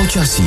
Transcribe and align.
Počasí. 0.00 0.42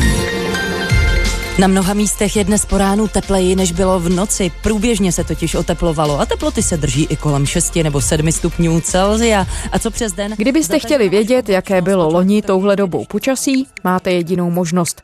Na 1.60 1.68
mnoha 1.68 1.94
místech 1.94 2.36
je 2.36 2.44
dnes 2.44 2.66
po 2.66 2.78
ránu 2.78 3.08
tepleji, 3.08 3.56
než 3.56 3.72
bylo 3.72 4.00
v 4.00 4.10
noci. 4.10 4.52
Průběžně 4.64 5.12
se 5.12 5.24
totiž 5.24 5.56
oteplovalo 5.56 6.20
a 6.20 6.26
teploty 6.26 6.64
se 6.64 6.78
drží 6.78 7.08
i 7.10 7.16
kolem 7.16 7.46
6 7.46 7.76
nebo 7.76 8.02
7 8.02 8.32
stupňů 8.32 8.82
Celsia. 8.82 9.48
A 9.72 9.80
co 9.80 9.92
přes 9.92 10.14
den? 10.14 10.34
Kdybyste 10.38 10.80
chtěli 10.80 11.10
vědět, 11.10 11.50
jaké 11.50 11.82
bylo 11.82 12.10
loni 12.10 12.42
touhle 12.42 12.76
dobou 12.76 13.06
počasí, 13.06 13.68
máte 13.84 14.12
jedinou 14.12 14.50
možnost. 14.50 15.02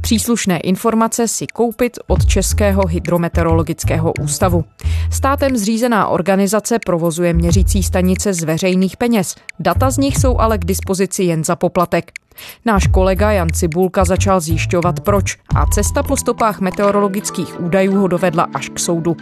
Příslušné 0.00 0.58
informace 0.58 1.28
si 1.28 1.46
koupit 1.46 1.98
od 2.06 2.26
Českého 2.26 2.86
hydrometeorologického 2.86 4.12
ústavu. 4.20 4.64
Státem 5.12 5.56
zřízená 5.56 6.08
organizace 6.08 6.78
provozuje 6.86 7.32
měřící 7.32 7.82
stanice 7.82 8.34
z 8.34 8.42
veřejných 8.42 8.96
peněz. 8.96 9.34
Data 9.60 9.90
z 9.90 9.98
nich 9.98 10.16
jsou 10.16 10.38
ale 10.38 10.58
k 10.58 10.64
dispozici 10.64 11.22
jen 11.22 11.44
za 11.44 11.56
poplatek. 11.56 12.12
Náš 12.64 12.86
kolega 12.86 13.32
Jan 13.32 13.48
Cibulka 13.48 14.04
začal 14.04 14.40
zjišťovat 14.40 15.00
proč 15.00 15.36
a 15.54 15.66
cesta 15.66 16.02
po 16.02 16.16
stopách 16.16 16.60
meteorologických 16.60 17.60
údajů 17.60 18.00
ho 18.00 18.08
dovedla 18.08 18.46
až 18.54 18.68
k 18.68 18.78
soudu. 18.78 19.16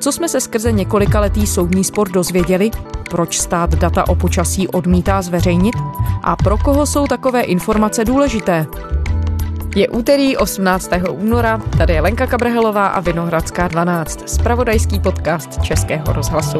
Co 0.00 0.12
jsme 0.12 0.28
se 0.28 0.40
skrze 0.40 0.72
několika 0.72 1.20
letý 1.20 1.46
soudní 1.46 1.84
spor 1.84 2.10
dozvěděli? 2.10 2.70
Proč 3.10 3.38
stát 3.38 3.74
data 3.74 4.08
o 4.08 4.14
počasí 4.14 4.68
odmítá 4.68 5.22
zveřejnit? 5.22 5.74
A 6.22 6.36
pro 6.36 6.58
koho 6.58 6.86
jsou 6.86 7.06
takové 7.06 7.42
informace 7.42 8.04
důležité? 8.04 8.66
Je 9.76 9.88
úterý 9.88 10.36
18. 10.36 10.90
února, 11.10 11.58
tady 11.78 11.92
je 11.92 12.00
Lenka 12.00 12.26
Kabrhelová 12.26 12.86
a 12.86 13.00
Vinohradská 13.00 13.68
12, 13.68 14.28
spravodajský 14.28 15.00
podcast 15.00 15.62
Českého 15.62 16.12
rozhlasu. 16.12 16.58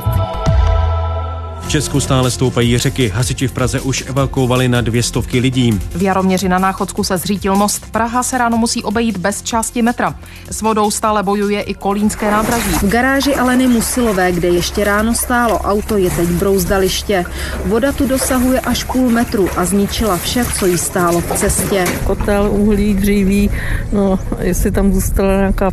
Česku 1.71 2.01
stále 2.01 2.31
stoupají 2.31 2.79
řeky. 2.79 3.09
Hasiči 3.09 3.49
v 3.49 3.53
Praze 3.53 3.81
už 3.81 4.05
evakuovali 4.07 4.69
na 4.69 4.81
dvě 4.81 5.03
stovky 5.03 5.39
lidí. 5.39 5.81
V 5.95 6.03
Jaroměři 6.03 6.49
na 6.49 6.59
Náchodsku 6.59 7.05
se 7.05 7.19
zřítil 7.19 7.57
most. 7.57 7.91
Praha 7.91 8.23
se 8.23 8.39
ráno 8.39 8.57
musí 8.57 8.83
obejít 8.83 9.17
bez 9.17 9.43
části 9.43 9.83
metra. 9.83 10.15
S 10.51 10.63
vodou 10.63 10.91
stále 10.91 11.23
bojuje 11.23 11.63
i 11.63 11.75
Kolínské 11.75 12.31
nádraží. 12.31 12.71
V 12.71 12.89
garáži 12.89 13.35
Aleny 13.35 13.69
Musilové, 13.69 14.33
kde 14.33 14.49
ještě 14.49 14.85
ráno 14.85 15.15
stálo 15.15 15.59
auto, 15.59 15.97
je 15.97 16.11
teď 16.11 16.29
brouzdaliště. 16.29 17.25
Voda 17.67 17.93
tu 17.93 18.09
dosahuje 18.09 18.61
až 18.61 18.85
půl 18.85 19.11
metru 19.11 19.49
a 19.57 19.65
zničila 19.65 20.17
vše, 20.17 20.45
co 20.59 20.67
jí 20.67 20.79
stálo 20.79 21.21
v 21.21 21.39
cestě. 21.39 21.85
Kotel, 22.05 22.51
uhlí, 22.53 22.95
dříví, 22.95 23.51
no 23.93 24.19
jestli 24.41 24.71
tam 24.71 24.93
zůstala 24.93 25.37
nějaká 25.37 25.71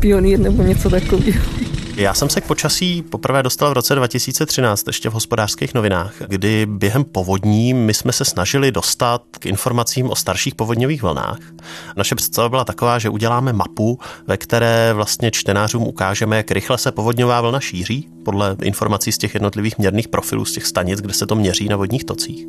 pionýr 0.00 0.38
nebo 0.38 0.62
něco 0.62 0.90
takového. 0.90 1.65
Já 1.96 2.14
jsem 2.14 2.28
se 2.28 2.40
k 2.40 2.44
počasí 2.44 3.02
poprvé 3.02 3.42
dostal 3.42 3.70
v 3.70 3.72
roce 3.72 3.94
2013, 3.94 4.86
ještě 4.86 5.10
v 5.10 5.12
hospodářských 5.12 5.74
novinách, 5.74 6.14
kdy 6.28 6.66
během 6.66 7.04
povodní 7.04 7.74
my 7.74 7.94
jsme 7.94 8.12
se 8.12 8.24
snažili 8.24 8.72
dostat 8.72 9.22
k 9.30 9.46
informacím 9.46 10.10
o 10.10 10.16
starších 10.16 10.54
povodňových 10.54 11.02
vlnách. 11.02 11.38
Naše 11.96 12.14
představa 12.14 12.48
byla 12.48 12.64
taková, 12.64 12.98
že 12.98 13.08
uděláme 13.08 13.52
mapu, 13.52 13.98
ve 14.26 14.36
které 14.36 14.92
vlastně 14.92 15.30
čtenářům 15.30 15.82
ukážeme, 15.82 16.36
jak 16.36 16.50
rychle 16.50 16.78
se 16.78 16.92
povodňová 16.92 17.40
vlna 17.40 17.60
šíří, 17.60 18.08
podle 18.24 18.56
informací 18.62 19.12
z 19.12 19.18
těch 19.18 19.34
jednotlivých 19.34 19.78
měrných 19.78 20.08
profilů, 20.08 20.44
z 20.44 20.52
těch 20.52 20.66
stanic, 20.66 21.00
kde 21.00 21.14
se 21.14 21.26
to 21.26 21.34
měří 21.34 21.68
na 21.68 21.76
vodních 21.76 22.04
tocích. 22.04 22.46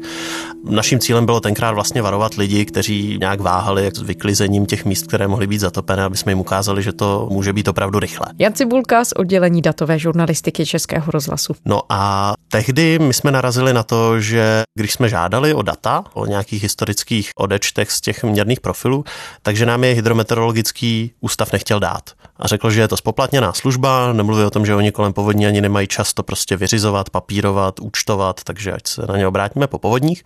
Naším 0.70 1.00
cílem 1.00 1.26
bylo 1.26 1.40
tenkrát 1.40 1.72
vlastně 1.72 2.02
varovat 2.02 2.34
lidi, 2.34 2.66
kteří 2.66 3.18
nějak 3.20 3.42
váhali 3.42 3.86
jak 3.86 3.96
s 3.96 4.02
vyklizením 4.02 4.66
těch 4.66 4.86
míst, 4.86 5.08
které 5.08 5.28
mohly 5.28 5.48
být 5.48 5.60
zatopené, 5.60 6.04
aby 6.04 6.18
jsme 6.18 6.32
jim 6.32 6.40
ukázali, 6.40 6.84
že 6.84 6.94
to 6.94 7.28
může 7.32 7.54
být 7.54 7.68
opravdu 7.68 8.00
rychle. 8.00 8.28
Jan 8.40 8.54
Cibulka 8.54 9.06
z 9.06 9.14
datové 9.62 10.00
žurnalistiky 10.00 10.66
Českého 10.66 11.12
rozhlasu. 11.12 11.56
No 11.66 11.82
a 11.90 12.34
tehdy 12.48 13.00
my 13.00 13.14
jsme 13.14 13.32
narazili 13.32 13.74
na 13.74 13.84
to, 13.84 14.20
že 14.20 14.64
když 14.76 14.94
jsme 14.94 15.10
žádali 15.10 15.54
o 15.54 15.62
data, 15.62 16.04
o 16.14 16.26
nějakých 16.26 16.64
historických 16.64 17.32
odečtech 17.38 17.92
z 17.92 18.02
těch 18.02 18.24
měrných 18.24 18.60
profilů, 18.60 19.04
takže 19.42 19.66
nám 19.66 19.84
je 19.84 19.94
hydrometeorologický 19.94 21.12
ústav 21.20 21.54
nechtěl 21.54 21.80
dát. 21.80 22.10
A 22.40 22.48
řekl, 22.48 22.72
že 22.72 22.82
je 22.82 22.88
to 22.88 22.98
spoplatněná 22.98 23.54
služba, 23.54 24.14
nemluví 24.14 24.44
o 24.44 24.50
tom, 24.50 24.66
že 24.66 24.76
oni 24.76 24.92
kolem 24.92 25.14
povodní 25.14 25.48
ani 25.48 25.62
nemají 25.62 25.88
čas 25.88 26.14
to 26.14 26.24
prostě 26.24 26.58
vyřizovat, 26.58 27.10
papírovat, 27.10 27.80
účtovat, 27.80 28.44
takže 28.44 28.72
ať 28.72 28.88
se 28.88 29.02
na 29.08 29.18
ně 29.18 29.28
obrátíme 29.28 29.68
po 29.68 29.80
povodních. 29.80 30.24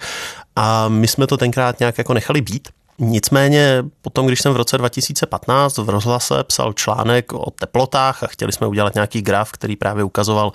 A 0.55 0.87
my 0.87 1.07
jsme 1.07 1.27
to 1.27 1.37
tenkrát 1.37 1.79
nějak 1.79 1.97
jako 1.97 2.13
nechali 2.13 2.41
být. 2.41 2.69
Nicméně 3.03 3.83
potom, 4.01 4.27
když 4.27 4.41
jsem 4.41 4.53
v 4.53 4.55
roce 4.55 4.77
2015 4.77 5.77
v 5.77 5.89
rozhlase 5.89 6.43
psal 6.43 6.73
článek 6.73 7.33
o 7.33 7.51
teplotách 7.51 8.23
a 8.23 8.27
chtěli 8.27 8.51
jsme 8.51 8.67
udělat 8.67 8.95
nějaký 8.95 9.21
graf, 9.21 9.51
který 9.51 9.75
právě 9.75 10.03
ukazoval 10.03 10.51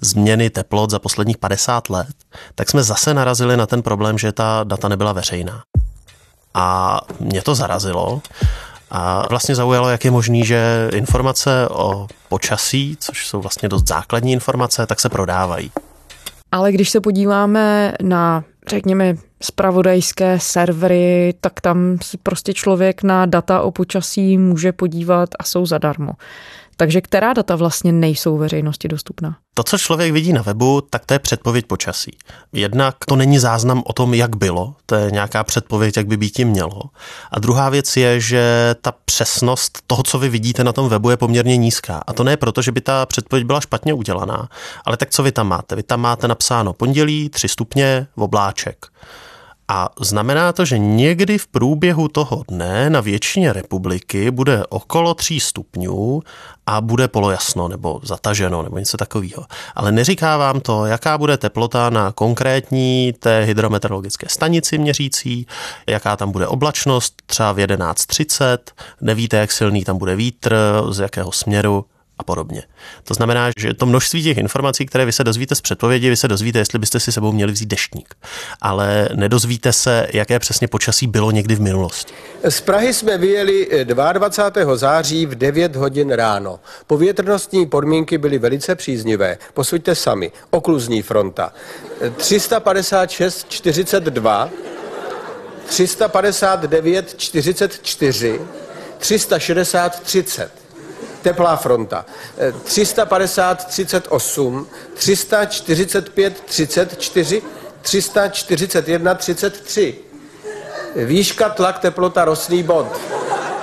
změny 0.00 0.50
teplot 0.50 0.90
za 0.90 0.98
posledních 0.98 1.38
50 1.38 1.90
let, 1.90 2.08
tak 2.54 2.70
jsme 2.70 2.82
zase 2.82 3.14
narazili 3.14 3.56
na 3.56 3.66
ten 3.66 3.82
problém, 3.82 4.18
že 4.18 4.32
ta 4.32 4.64
data 4.64 4.88
nebyla 4.88 5.12
veřejná. 5.12 5.62
A 6.54 7.00
mě 7.20 7.42
to 7.42 7.54
zarazilo. 7.54 8.22
A 8.90 9.28
vlastně 9.28 9.54
zaujalo, 9.54 9.88
jak 9.88 10.04
je 10.04 10.10
možný, 10.10 10.44
že 10.44 10.90
informace 10.94 11.68
o 11.68 12.06
počasí, 12.28 12.96
což 13.00 13.26
jsou 13.26 13.40
vlastně 13.40 13.68
dost 13.68 13.88
základní 13.88 14.32
informace, 14.32 14.86
tak 14.86 15.00
se 15.00 15.08
prodávají. 15.08 15.72
Ale 16.52 16.72
když 16.72 16.90
se 16.90 17.00
podíváme 17.00 17.92
na, 18.02 18.44
řekněme, 18.68 19.16
spravodajské 19.42 20.38
servery, 20.40 21.34
tak 21.40 21.60
tam 21.60 21.98
si 22.02 22.18
prostě 22.18 22.52
člověk 22.54 23.02
na 23.02 23.26
data 23.26 23.60
o 23.62 23.70
počasí 23.70 24.38
může 24.38 24.72
podívat 24.72 25.28
a 25.38 25.44
jsou 25.44 25.66
zadarmo. 25.66 26.12
Takže 26.80 27.00
která 27.00 27.32
data 27.32 27.56
vlastně 27.56 27.92
nejsou 27.92 28.38
veřejnosti 28.38 28.88
dostupná? 28.88 29.36
To, 29.54 29.62
co 29.62 29.78
člověk 29.78 30.12
vidí 30.12 30.32
na 30.32 30.42
webu, 30.42 30.80
tak 30.80 31.06
to 31.06 31.14
je 31.14 31.18
předpověď 31.18 31.66
počasí. 31.66 32.16
Jednak 32.52 32.94
to 33.06 33.16
není 33.16 33.38
záznam 33.38 33.82
o 33.86 33.92
tom, 33.92 34.14
jak 34.14 34.36
bylo, 34.36 34.74
to 34.86 34.94
je 34.94 35.10
nějaká 35.10 35.44
předpověď, 35.44 35.96
jak 35.96 36.06
by 36.06 36.16
být 36.16 36.30
tím 36.30 36.48
mělo. 36.48 36.82
A 37.30 37.38
druhá 37.38 37.68
věc 37.68 37.96
je, 37.96 38.20
že 38.20 38.74
ta 38.82 38.92
přesnost 39.04 39.78
toho, 39.86 40.02
co 40.02 40.18
vy 40.18 40.28
vidíte 40.28 40.64
na 40.64 40.72
tom 40.72 40.88
webu, 40.88 41.10
je 41.10 41.16
poměrně 41.16 41.56
nízká. 41.56 42.02
A 42.06 42.12
to 42.12 42.24
ne 42.24 42.36
proto, 42.36 42.62
že 42.62 42.72
by 42.72 42.80
ta 42.80 43.06
předpověď 43.06 43.46
byla 43.46 43.60
špatně 43.60 43.94
udělaná, 43.94 44.48
ale 44.84 44.96
tak 44.96 45.10
co 45.10 45.22
vy 45.22 45.32
tam 45.32 45.48
máte? 45.48 45.76
Vy 45.76 45.82
tam 45.82 46.00
máte 46.00 46.28
napsáno 46.28 46.72
pondělí, 46.72 47.28
3 47.28 47.48
stupně, 47.48 48.06
v 48.16 48.22
obláček. 48.22 48.86
A 49.72 49.88
znamená 50.00 50.52
to, 50.52 50.64
že 50.64 50.78
někdy 50.78 51.38
v 51.38 51.46
průběhu 51.46 52.08
toho 52.08 52.42
dne 52.48 52.90
na 52.90 53.00
většině 53.00 53.52
republiky 53.52 54.30
bude 54.30 54.66
okolo 54.68 55.14
3 55.14 55.40
stupňů 55.40 56.22
a 56.66 56.80
bude 56.80 57.08
polojasno 57.08 57.68
nebo 57.68 58.00
zataženo 58.02 58.62
nebo 58.62 58.78
něco 58.78 58.96
takového. 58.96 59.46
Ale 59.74 59.92
neříká 59.92 60.36
vám 60.36 60.60
to, 60.60 60.86
jaká 60.86 61.18
bude 61.18 61.36
teplota 61.36 61.90
na 61.90 62.12
konkrétní 62.12 63.12
té 63.18 63.44
hydrometeorologické 63.44 64.26
stanici 64.28 64.78
měřící, 64.78 65.46
jaká 65.86 66.16
tam 66.16 66.32
bude 66.32 66.46
oblačnost, 66.46 67.14
třeba 67.26 67.52
v 67.52 67.56
11.30, 67.56 68.58
nevíte, 69.00 69.36
jak 69.36 69.52
silný 69.52 69.84
tam 69.84 69.98
bude 69.98 70.16
vítr, 70.16 70.56
z 70.90 70.98
jakého 70.98 71.32
směru 71.32 71.84
a 72.20 72.22
podobně. 72.22 72.62
To 73.04 73.14
znamená, 73.14 73.50
že 73.58 73.74
to 73.74 73.86
množství 73.86 74.22
těch 74.22 74.38
informací, 74.38 74.86
které 74.86 75.04
vy 75.04 75.12
se 75.12 75.24
dozvíte 75.24 75.54
z 75.54 75.60
předpovědi, 75.60 76.10
vy 76.10 76.16
se 76.16 76.28
dozvíte, 76.28 76.58
jestli 76.58 76.78
byste 76.78 77.00
si 77.00 77.12
sebou 77.12 77.32
měli 77.32 77.52
vzít 77.52 77.68
deštník. 77.68 78.14
Ale 78.60 79.08
nedozvíte 79.14 79.72
se, 79.72 80.06
jaké 80.12 80.38
přesně 80.38 80.68
počasí 80.68 81.06
bylo 81.06 81.30
někdy 81.30 81.54
v 81.54 81.60
minulosti. 81.60 82.14
Z 82.48 82.60
Prahy 82.60 82.94
jsme 82.94 83.18
vyjeli 83.18 83.84
22. 83.84 84.76
září 84.76 85.26
v 85.26 85.34
9 85.34 85.76
hodin 85.76 86.10
ráno. 86.10 86.60
Povětrnostní 86.86 87.66
podmínky 87.66 88.18
byly 88.18 88.38
velice 88.38 88.74
příznivé. 88.74 89.38
Posuďte 89.54 89.94
sami. 89.94 90.32
Okluzní 90.50 91.02
fronta. 91.02 91.52
356 92.16 93.46
42 93.48 94.50
359 95.66 97.14
44 97.16 98.40
360 98.98 100.00
30 100.02 100.50
teplá 101.22 101.56
fronta. 101.56 102.04
350 102.64 103.64
38, 103.64 104.66
345 104.94 106.40
34, 106.40 107.42
341 107.82 109.14
33. 109.14 109.94
Výška, 110.96 111.48
tlak, 111.48 111.78
teplota, 111.78 112.24
rostný 112.24 112.62
bod. 112.62 112.86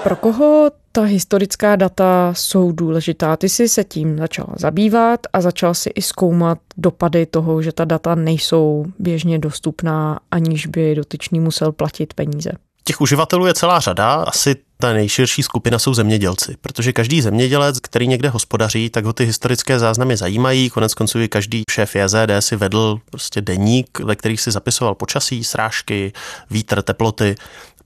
Pro 0.03 0.15
koho 0.15 0.71
ta 0.91 1.03
historická 1.03 1.75
data 1.75 2.33
jsou 2.35 2.71
důležitá? 2.71 3.37
Ty 3.37 3.49
jsi 3.49 3.69
se 3.69 3.83
tím 3.83 4.17
začal 4.17 4.47
zabývat 4.57 5.19
a 5.33 5.41
začal 5.41 5.73
si 5.73 5.89
i 5.89 6.01
zkoumat 6.01 6.59
dopady 6.77 7.25
toho, 7.25 7.61
že 7.61 7.71
ta 7.71 7.85
data 7.85 8.15
nejsou 8.15 8.85
běžně 8.99 9.39
dostupná, 9.39 10.19
aniž 10.31 10.67
by 10.67 10.95
dotyčný 10.95 11.39
musel 11.39 11.71
platit 11.71 12.13
peníze. 12.13 12.51
Těch 12.87 13.01
uživatelů 13.01 13.45
je 13.45 13.53
celá 13.53 13.79
řada, 13.79 14.13
asi 14.13 14.55
ta 14.77 14.93
nejširší 14.93 15.43
skupina 15.43 15.79
jsou 15.79 15.93
zemědělci, 15.93 16.57
protože 16.61 16.93
každý 16.93 17.21
zemědělec, 17.21 17.79
který 17.79 18.07
někde 18.07 18.29
hospodaří, 18.29 18.89
tak 18.89 19.05
ho 19.05 19.13
ty 19.13 19.25
historické 19.25 19.79
záznamy 19.79 20.17
zajímají. 20.17 20.69
Konec 20.69 20.93
konců 20.93 21.19
i 21.19 21.27
každý 21.27 21.63
šéf 21.71 21.95
JZD 21.95 22.31
si 22.39 22.55
vedl 22.55 22.99
prostě 23.09 23.41
deník, 23.41 23.99
ve 23.99 24.15
kterých 24.15 24.41
si 24.41 24.51
zapisoval 24.51 24.95
počasí, 24.95 25.43
srážky, 25.43 26.13
vítr, 26.49 26.81
teploty 26.81 27.35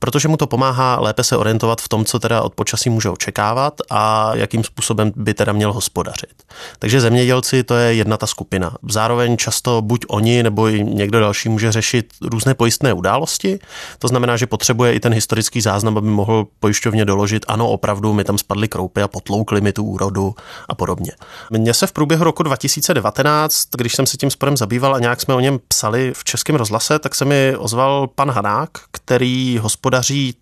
protože 0.01 0.27
mu 0.27 0.37
to 0.37 0.47
pomáhá 0.47 0.99
lépe 0.99 1.23
se 1.23 1.37
orientovat 1.37 1.81
v 1.81 1.89
tom, 1.89 2.05
co 2.05 2.19
teda 2.19 2.41
od 2.41 2.53
počasí 2.53 2.89
může 2.89 3.09
očekávat 3.09 3.73
a 3.89 4.31
jakým 4.35 4.63
způsobem 4.63 5.11
by 5.15 5.33
teda 5.33 5.53
měl 5.53 5.73
hospodařit. 5.73 6.43
Takže 6.79 7.01
zemědělci 7.01 7.63
to 7.63 7.75
je 7.75 7.93
jedna 7.93 8.17
ta 8.17 8.27
skupina. 8.27 8.75
Zároveň 8.89 9.37
často 9.37 9.81
buď 9.81 10.05
oni 10.07 10.43
nebo 10.43 10.67
i 10.67 10.83
někdo 10.83 11.19
další 11.19 11.49
může 11.49 11.71
řešit 11.71 12.13
různé 12.21 12.53
pojistné 12.53 12.93
události. 12.93 13.59
To 13.99 14.07
znamená, 14.07 14.37
že 14.37 14.47
potřebuje 14.47 14.93
i 14.93 14.99
ten 14.99 15.13
historický 15.13 15.61
záznam, 15.61 15.97
aby 15.97 16.07
mohl 16.07 16.47
pojišťovně 16.59 17.05
doložit, 17.05 17.45
ano, 17.47 17.69
opravdu 17.69 18.13
mi 18.13 18.23
tam 18.23 18.37
spadly 18.37 18.67
kroupy 18.67 19.01
a 19.01 19.07
potloukly 19.07 19.61
mi 19.61 19.73
tu 19.73 19.83
úrodu 19.83 20.35
a 20.69 20.75
podobně. 20.75 21.11
Mně 21.49 21.73
se 21.73 21.87
v 21.87 21.91
průběhu 21.91 22.23
roku 22.23 22.43
2019, 22.43 23.67
když 23.77 23.95
jsem 23.95 24.05
se 24.05 24.17
tím 24.17 24.31
sporem 24.31 24.57
zabýval 24.57 24.95
a 24.95 24.99
nějak 24.99 25.21
jsme 25.21 25.35
o 25.35 25.39
něm 25.39 25.59
psali 25.67 26.11
v 26.15 26.23
českém 26.23 26.55
rozhlase, 26.55 26.99
tak 26.99 27.15
se 27.15 27.25
mi 27.25 27.55
ozval 27.57 28.07
pan 28.07 28.31
Hanák, 28.31 28.69
který 28.91 29.57
hospodaří 29.57 29.90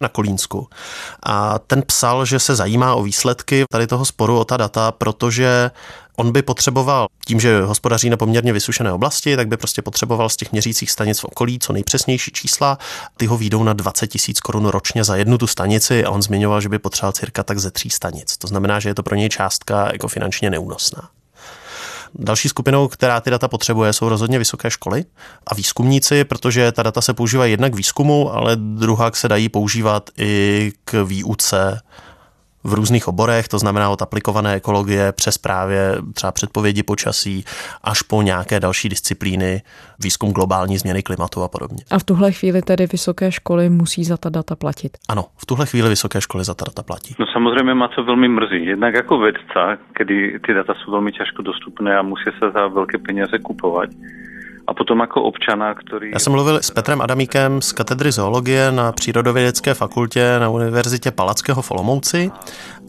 na 0.01 0.09
Kolínsku. 0.09 0.67
A 1.23 1.59
ten 1.59 1.81
psal, 1.81 2.25
že 2.25 2.39
se 2.39 2.55
zajímá 2.55 2.95
o 2.95 3.03
výsledky 3.03 3.63
tady 3.71 3.87
toho 3.87 4.05
sporu, 4.05 4.39
o 4.39 4.45
ta 4.45 4.57
data, 4.57 4.91
protože 4.91 5.71
On 6.19 6.31
by 6.31 6.41
potřeboval, 6.41 7.07
tím, 7.25 7.39
že 7.39 7.61
hospodaří 7.61 8.09
na 8.09 8.17
poměrně 8.17 8.53
vysušené 8.53 8.91
oblasti, 8.91 9.35
tak 9.35 9.47
by 9.47 9.57
prostě 9.57 9.81
potřeboval 9.81 10.29
z 10.29 10.35
těch 10.35 10.51
měřících 10.51 10.91
stanic 10.91 11.19
v 11.19 11.23
okolí 11.25 11.59
co 11.59 11.73
nejpřesnější 11.73 12.31
čísla. 12.31 12.77
Ty 13.17 13.25
ho 13.25 13.37
výjdou 13.37 13.63
na 13.63 13.73
20 13.73 14.07
tisíc 14.07 14.39
korun 14.39 14.65
ročně 14.65 15.03
za 15.03 15.15
jednu 15.15 15.37
tu 15.37 15.47
stanici 15.47 16.05
a 16.05 16.09
on 16.09 16.21
zmiňoval, 16.21 16.61
že 16.61 16.69
by 16.69 16.79
potřeboval 16.79 17.11
cirka 17.11 17.43
tak 17.43 17.59
ze 17.59 17.71
tří 17.71 17.89
stanic. 17.89 18.37
To 18.37 18.47
znamená, 18.47 18.79
že 18.79 18.89
je 18.89 18.95
to 18.95 19.03
pro 19.03 19.15
něj 19.15 19.29
částka 19.29 19.89
jako 19.91 20.07
finančně 20.07 20.49
neúnosná. 20.49 21.09
Další 22.15 22.49
skupinou, 22.49 22.87
která 22.87 23.21
ty 23.21 23.29
data 23.29 23.47
potřebuje, 23.47 23.93
jsou 23.93 24.09
rozhodně 24.09 24.39
vysoké 24.39 24.71
školy 24.71 25.05
a 25.47 25.55
výzkumníci, 25.55 26.23
protože 26.23 26.71
ta 26.71 26.83
data 26.83 27.01
se 27.01 27.13
používají 27.13 27.51
jednak 27.53 27.71
k 27.71 27.75
výzkumu, 27.75 28.33
ale 28.33 28.55
druhá 28.55 29.11
se 29.13 29.27
dají 29.27 29.49
používat 29.49 30.09
i 30.17 30.71
k 30.85 31.03
výuce 31.03 31.81
v 32.63 32.73
různých 32.73 33.07
oborech, 33.07 33.47
to 33.47 33.59
znamená 33.59 33.89
od 33.89 34.01
aplikované 34.01 34.53
ekologie 34.53 35.11
přes 35.11 35.37
právě 35.37 35.95
třeba 36.13 36.31
předpovědi 36.31 36.83
počasí 36.83 37.45
až 37.83 38.01
po 38.01 38.21
nějaké 38.21 38.59
další 38.59 38.89
disciplíny, 38.89 39.61
výzkum 40.03 40.31
globální 40.31 40.77
změny 40.77 41.03
klimatu 41.03 41.43
a 41.43 41.47
podobně. 41.47 41.83
A 41.91 41.99
v 41.99 42.03
tuhle 42.03 42.31
chvíli 42.31 42.61
tedy 42.61 42.87
vysoké 42.91 43.31
školy 43.31 43.69
musí 43.69 44.03
za 44.03 44.17
ta 44.17 44.29
data 44.29 44.55
platit? 44.55 44.97
Ano, 45.09 45.25
v 45.37 45.45
tuhle 45.45 45.65
chvíli 45.65 45.89
vysoké 45.89 46.21
školy 46.21 46.43
za 46.43 46.53
ta 46.53 46.65
data 46.65 46.83
platí. 46.83 47.15
No 47.19 47.25
samozřejmě 47.33 47.73
má 47.73 47.87
to 47.87 48.03
velmi 48.03 48.27
mrzí. 48.27 48.65
Jednak 48.65 48.93
jako 48.93 49.17
vědca, 49.17 49.77
kdy 49.97 50.39
ty 50.45 50.53
data 50.53 50.73
jsou 50.73 50.91
velmi 50.91 51.11
těžko 51.11 51.41
dostupné 51.41 51.97
a 51.97 52.01
musí 52.01 52.23
se 52.39 52.51
za 52.51 52.67
velké 52.67 52.97
peníze 52.97 53.39
kupovat 53.39 53.89
potom 54.89 54.99
jako 54.99 55.23
občana, 55.23 55.73
který... 55.73 56.11
Já 56.11 56.19
jsem 56.19 56.33
mluvil 56.33 56.55
s 56.55 56.71
Petrem 56.71 57.01
Adamíkem 57.01 57.61
z 57.61 57.71
katedry 57.71 58.11
zoologie 58.11 58.71
na 58.71 58.91
Přírodovědecké 58.91 59.73
fakultě 59.73 60.39
na 60.39 60.49
Univerzitě 60.49 61.11
Palackého 61.11 61.61
v 61.61 61.71
Olomouci 61.71 62.31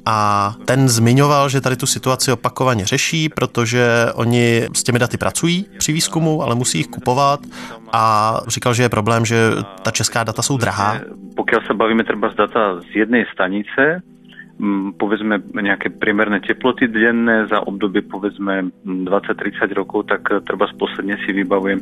a 0.06 0.52
ten 0.64 0.88
zmiňoval, 0.88 1.49
že 1.49 1.61
tady 1.61 1.76
tu 1.76 1.87
situaci 1.87 2.32
opakovaně 2.32 2.85
řeší, 2.85 3.29
protože 3.29 3.85
oni 4.14 4.69
s 4.73 4.82
těmi 4.82 4.99
daty 4.99 5.17
pracují 5.17 5.67
při 5.79 5.93
výzkumu, 5.93 6.43
ale 6.43 6.55
musí 6.55 6.79
jich 6.79 6.87
kupovat 6.87 7.41
a 7.93 8.35
říkal, 8.49 8.75
že 8.75 8.82
je 8.82 8.88
problém, 8.88 9.25
že 9.25 9.37
ta 9.82 9.91
česká 9.91 10.25
data 10.25 10.43
jsou 10.43 10.56
drahá. 10.56 10.96
Pokud 11.37 11.67
se 11.67 11.75
bavíme 11.75 12.05
třeba 12.05 12.31
z 12.31 12.35
data 12.35 12.81
z 12.81 12.96
jedné 12.96 13.25
stanice, 13.35 14.03
povedzme 14.99 15.41
nejaké 15.57 15.89
priemerné 15.89 16.41
teploty 16.45 16.89
denné 16.89 17.49
za 17.49 17.65
obdobie 17.65 18.03
povedzme 18.03 18.69
20-30 18.85 19.73
rokov, 19.73 20.07
tak 20.07 20.21
treba 20.47 20.67
posledně 20.79 21.17
si 21.27 21.33
vybavujem, 21.33 21.79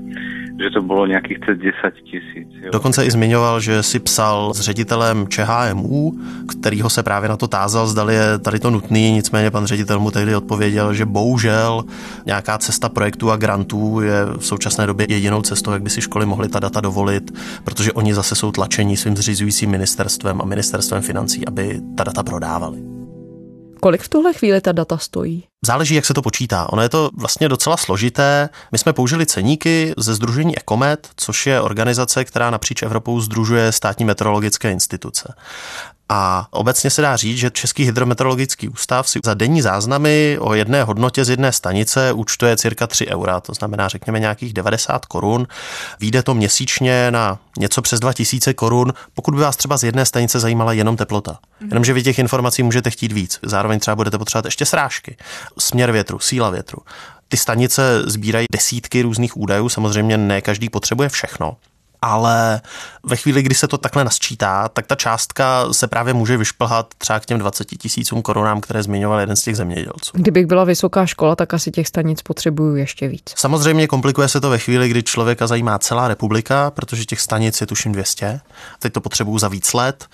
že 0.62 0.70
to 0.74 0.82
bylo 0.82 1.06
nějakých 1.06 1.38
přes 1.38 1.58
10 1.58 1.72
tisíc. 2.04 2.48
Dokonce 2.72 3.06
i 3.06 3.10
zmiňoval, 3.10 3.60
že 3.60 3.82
si 3.82 3.98
psal 3.98 4.54
s 4.54 4.60
ředitelem 4.60 5.28
ČHMU, 5.28 6.12
kterýho 6.48 6.90
se 6.90 7.02
právě 7.02 7.28
na 7.28 7.36
to 7.36 7.48
tázal, 7.48 7.86
zdali 7.86 8.14
je 8.14 8.38
tady 8.38 8.58
to 8.58 8.70
nutný, 8.70 9.12
nicméně 9.12 9.50
pan 9.50 9.66
ředitel 9.66 10.00
mu 10.00 10.10
tehdy 10.10 10.36
odpověděl, 10.36 10.94
že 10.94 11.04
bohužel 11.04 11.84
nějaká 12.26 12.58
cesta 12.58 12.88
projektů 12.88 13.30
a 13.30 13.36
grantů 13.36 14.00
je 14.00 14.24
v 14.38 14.46
současné 14.46 14.86
době 14.86 15.06
jedinou 15.10 15.42
cestou, 15.42 15.72
jak 15.72 15.82
by 15.82 15.90
si 15.90 16.00
školy 16.00 16.26
mohly 16.26 16.48
ta 16.48 16.60
data 16.60 16.80
dovolit, 16.80 17.30
protože 17.64 17.92
oni 17.92 18.14
zase 18.14 18.34
jsou 18.34 18.52
tlačení 18.52 18.96
svým 18.96 19.16
zřizujícím 19.16 19.70
ministerstvem 19.70 20.40
a 20.42 20.44
ministerstvem 20.44 21.02
financí, 21.02 21.46
aby 21.46 21.80
ta 21.96 22.04
data 22.04 22.22
prodávali. 22.22 22.67
Kolik 23.80 24.02
v 24.02 24.08
tuhle 24.08 24.32
chvíli 24.32 24.60
ta 24.60 24.72
data 24.72 24.98
stojí? 24.98 25.44
Záleží, 25.66 25.94
jak 25.94 26.06
se 26.06 26.14
to 26.14 26.22
počítá. 26.22 26.72
Ono 26.72 26.82
je 26.82 26.88
to 26.88 27.10
vlastně 27.16 27.48
docela 27.48 27.76
složité. 27.76 28.48
My 28.72 28.78
jsme 28.78 28.92
použili 28.92 29.26
ceníky 29.26 29.94
ze 29.96 30.14
Združení 30.14 30.58
Ecomet, 30.58 31.08
což 31.16 31.46
je 31.46 31.60
organizace, 31.60 32.24
která 32.24 32.50
napříč 32.50 32.82
Evropou 32.82 33.20
združuje 33.20 33.72
státní 33.72 34.04
meteorologické 34.04 34.72
instituce. 34.72 35.34
A 36.08 36.46
obecně 36.50 36.90
se 36.90 37.02
dá 37.02 37.16
říct, 37.16 37.38
že 37.38 37.50
Český 37.50 37.84
hydrometeorologický 37.84 38.68
ústav 38.68 39.08
si 39.08 39.20
za 39.24 39.34
denní 39.34 39.62
záznamy 39.62 40.36
o 40.40 40.54
jedné 40.54 40.82
hodnotě 40.82 41.24
z 41.24 41.30
jedné 41.30 41.52
stanice 41.52 42.12
účtuje 42.12 42.56
cirka 42.56 42.86
3 42.86 43.06
eura, 43.06 43.40
to 43.40 43.54
znamená 43.54 43.88
řekněme 43.88 44.20
nějakých 44.20 44.52
90 44.52 45.06
korun. 45.06 45.46
Výjde 46.00 46.22
to 46.22 46.34
měsíčně 46.34 47.10
na 47.10 47.38
něco 47.58 47.82
přes 47.82 48.00
2000 48.00 48.54
korun, 48.54 48.92
pokud 49.14 49.34
by 49.34 49.40
vás 49.40 49.56
třeba 49.56 49.76
z 49.76 49.84
jedné 49.84 50.06
stanice 50.06 50.40
zajímala 50.40 50.72
jenom 50.72 50.96
teplota. 50.96 51.38
Jenomže 51.68 51.92
vy 51.92 52.02
těch 52.02 52.18
informací 52.18 52.62
můžete 52.62 52.90
chtít 52.90 53.12
víc. 53.12 53.38
Zároveň 53.42 53.80
třeba 53.80 53.96
budete 53.96 54.18
potřebovat 54.18 54.44
ještě 54.44 54.66
srážky, 54.66 55.16
směr 55.58 55.92
větru, 55.92 56.18
síla 56.18 56.50
větru. 56.50 56.78
Ty 57.28 57.36
stanice 57.36 58.02
sbírají 58.06 58.46
desítky 58.52 59.02
různých 59.02 59.36
údajů, 59.36 59.68
samozřejmě 59.68 60.18
ne 60.18 60.40
každý 60.40 60.68
potřebuje 60.68 61.08
všechno 61.08 61.56
ale 62.02 62.60
ve 63.02 63.16
chvíli, 63.16 63.42
kdy 63.42 63.54
se 63.54 63.68
to 63.68 63.78
takhle 63.78 64.04
nasčítá, 64.04 64.68
tak 64.68 64.86
ta 64.86 64.94
částka 64.94 65.72
se 65.72 65.86
právě 65.86 66.14
může 66.14 66.36
vyšplhat 66.36 66.94
třeba 66.98 67.20
k 67.20 67.26
těm 67.26 67.38
20 67.38 67.64
tisícům 67.64 68.22
korunám, 68.22 68.60
které 68.60 68.82
zmiňoval 68.82 69.20
jeden 69.20 69.36
z 69.36 69.42
těch 69.42 69.56
zemědělců. 69.56 70.12
Kdybych 70.14 70.46
byla 70.46 70.64
vysoká 70.64 71.06
škola, 71.06 71.36
tak 71.36 71.54
asi 71.54 71.70
těch 71.70 71.88
stanic 71.88 72.22
potřebuju 72.22 72.76
ještě 72.76 73.08
víc. 73.08 73.32
Samozřejmě 73.36 73.86
komplikuje 73.86 74.28
se 74.28 74.40
to 74.40 74.50
ve 74.50 74.58
chvíli, 74.58 74.88
kdy 74.88 75.02
člověka 75.02 75.46
zajímá 75.46 75.78
celá 75.78 76.08
republika, 76.08 76.70
protože 76.70 77.04
těch 77.04 77.20
stanic 77.20 77.60
je 77.60 77.66
tuším 77.66 77.92
200. 77.92 78.40
Teď 78.78 78.92
to 78.92 79.00
potřebuju 79.00 79.38
za 79.38 79.48
víc 79.48 79.72
let 79.72 80.06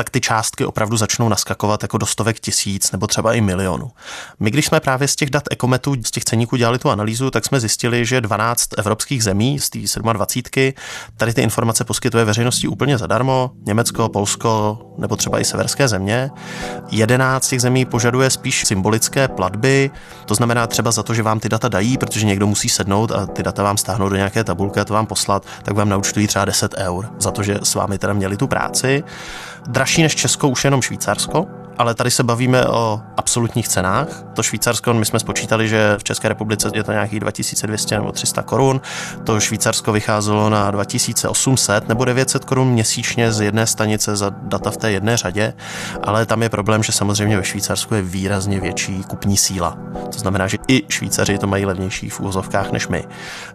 tak 0.00 0.10
ty 0.10 0.20
částky 0.20 0.64
opravdu 0.64 0.96
začnou 0.96 1.28
naskakovat 1.28 1.82
jako 1.82 1.98
do 1.98 2.06
stovek 2.06 2.40
tisíc 2.40 2.92
nebo 2.92 3.06
třeba 3.06 3.32
i 3.32 3.40
milionů. 3.40 3.90
My, 4.40 4.50
když 4.50 4.66
jsme 4.66 4.80
právě 4.80 5.08
z 5.08 5.16
těch 5.16 5.30
dat 5.30 5.44
Ekometu, 5.50 5.96
z 6.04 6.10
těch 6.10 6.24
ceníků 6.24 6.56
dělali 6.56 6.78
tu 6.78 6.90
analýzu, 6.90 7.30
tak 7.30 7.44
jsme 7.44 7.60
zjistili, 7.60 8.06
že 8.06 8.20
12 8.20 8.68
evropských 8.78 9.24
zemí 9.24 9.58
z 9.58 9.70
té 9.70 9.78
27 10.02 10.72
tady 11.16 11.34
ty 11.34 11.42
informace 11.42 11.84
poskytuje 11.84 12.24
veřejnosti 12.24 12.68
úplně 12.68 12.98
zadarmo. 12.98 13.50
Německo, 13.66 14.08
Polsko 14.08 14.78
nebo 15.00 15.16
třeba 15.16 15.40
i 15.40 15.44
severské 15.44 15.88
země. 15.88 16.30
11 16.90 17.48
těch 17.48 17.60
zemí 17.60 17.84
požaduje 17.84 18.30
spíš 18.30 18.66
symbolické 18.66 19.28
platby, 19.28 19.90
to 20.26 20.34
znamená 20.34 20.66
třeba 20.66 20.90
za 20.90 21.02
to, 21.02 21.14
že 21.14 21.22
vám 21.22 21.40
ty 21.40 21.48
data 21.48 21.68
dají, 21.68 21.98
protože 21.98 22.26
někdo 22.26 22.46
musí 22.46 22.68
sednout 22.68 23.12
a 23.12 23.26
ty 23.26 23.42
data 23.42 23.62
vám 23.62 23.76
stáhnout 23.76 24.08
do 24.08 24.16
nějaké 24.16 24.44
tabulky 24.44 24.80
a 24.80 24.84
to 24.84 24.94
vám 24.94 25.06
poslat, 25.06 25.46
tak 25.62 25.74
vám 25.74 25.88
naučtují 25.88 26.26
třeba 26.26 26.44
10 26.44 26.74
eur 26.76 27.10
za 27.18 27.30
to, 27.30 27.42
že 27.42 27.58
s 27.62 27.74
vámi 27.74 27.98
teda 27.98 28.12
měli 28.12 28.36
tu 28.36 28.46
práci. 28.46 29.04
Dražší 29.66 30.02
než 30.02 30.14
Česko 30.14 30.48
už 30.48 30.64
jenom 30.64 30.82
Švýcarsko, 30.82 31.46
ale 31.78 31.94
tady 31.94 32.10
se 32.10 32.22
bavíme 32.22 32.66
o 32.66 33.00
absolutních 33.16 33.68
cenách. 33.68 34.08
To 34.34 34.42
Švýcarsko, 34.42 34.94
my 34.94 35.06
jsme 35.06 35.18
spočítali, 35.18 35.68
že 35.68 35.94
v 35.98 36.04
České 36.04 36.28
republice 36.28 36.70
je 36.74 36.84
to 36.84 36.92
nějakých 36.92 37.20
2200 37.20 37.96
nebo 37.96 38.12
300 38.12 38.42
korun. 38.42 38.80
To 39.24 39.40
Švýcarsko 39.40 39.92
vycházelo 39.92 40.50
na 40.50 40.70
2800 40.70 41.88
nebo 41.88 42.04
900 42.04 42.44
korun 42.44 42.68
měsíčně 42.68 43.32
z 43.32 43.40
jedné 43.40 43.66
stanice 43.66 44.16
za 44.16 44.30
data 44.42 44.70
v 44.70 44.76
té 44.76 44.92
jedné 44.92 45.16
řadě, 45.16 45.54
ale 46.02 46.26
tam 46.26 46.42
je 46.42 46.48
problém, 46.48 46.82
že 46.82 46.92
samozřejmě 46.92 47.36
ve 47.36 47.44
Švýcarsku 47.44 47.94
je 47.94 48.02
výrazně 48.02 48.60
větší 48.60 49.04
kupní 49.04 49.36
síla. 49.36 49.78
To 50.12 50.18
znamená, 50.18 50.48
že 50.48 50.58
i 50.68 50.82
Švýcaři 50.88 51.38
to 51.38 51.46
mají 51.46 51.64
levnější 51.64 52.10
v 52.10 52.20
úvozovkách 52.20 52.72
než 52.72 52.88
my. 52.88 53.04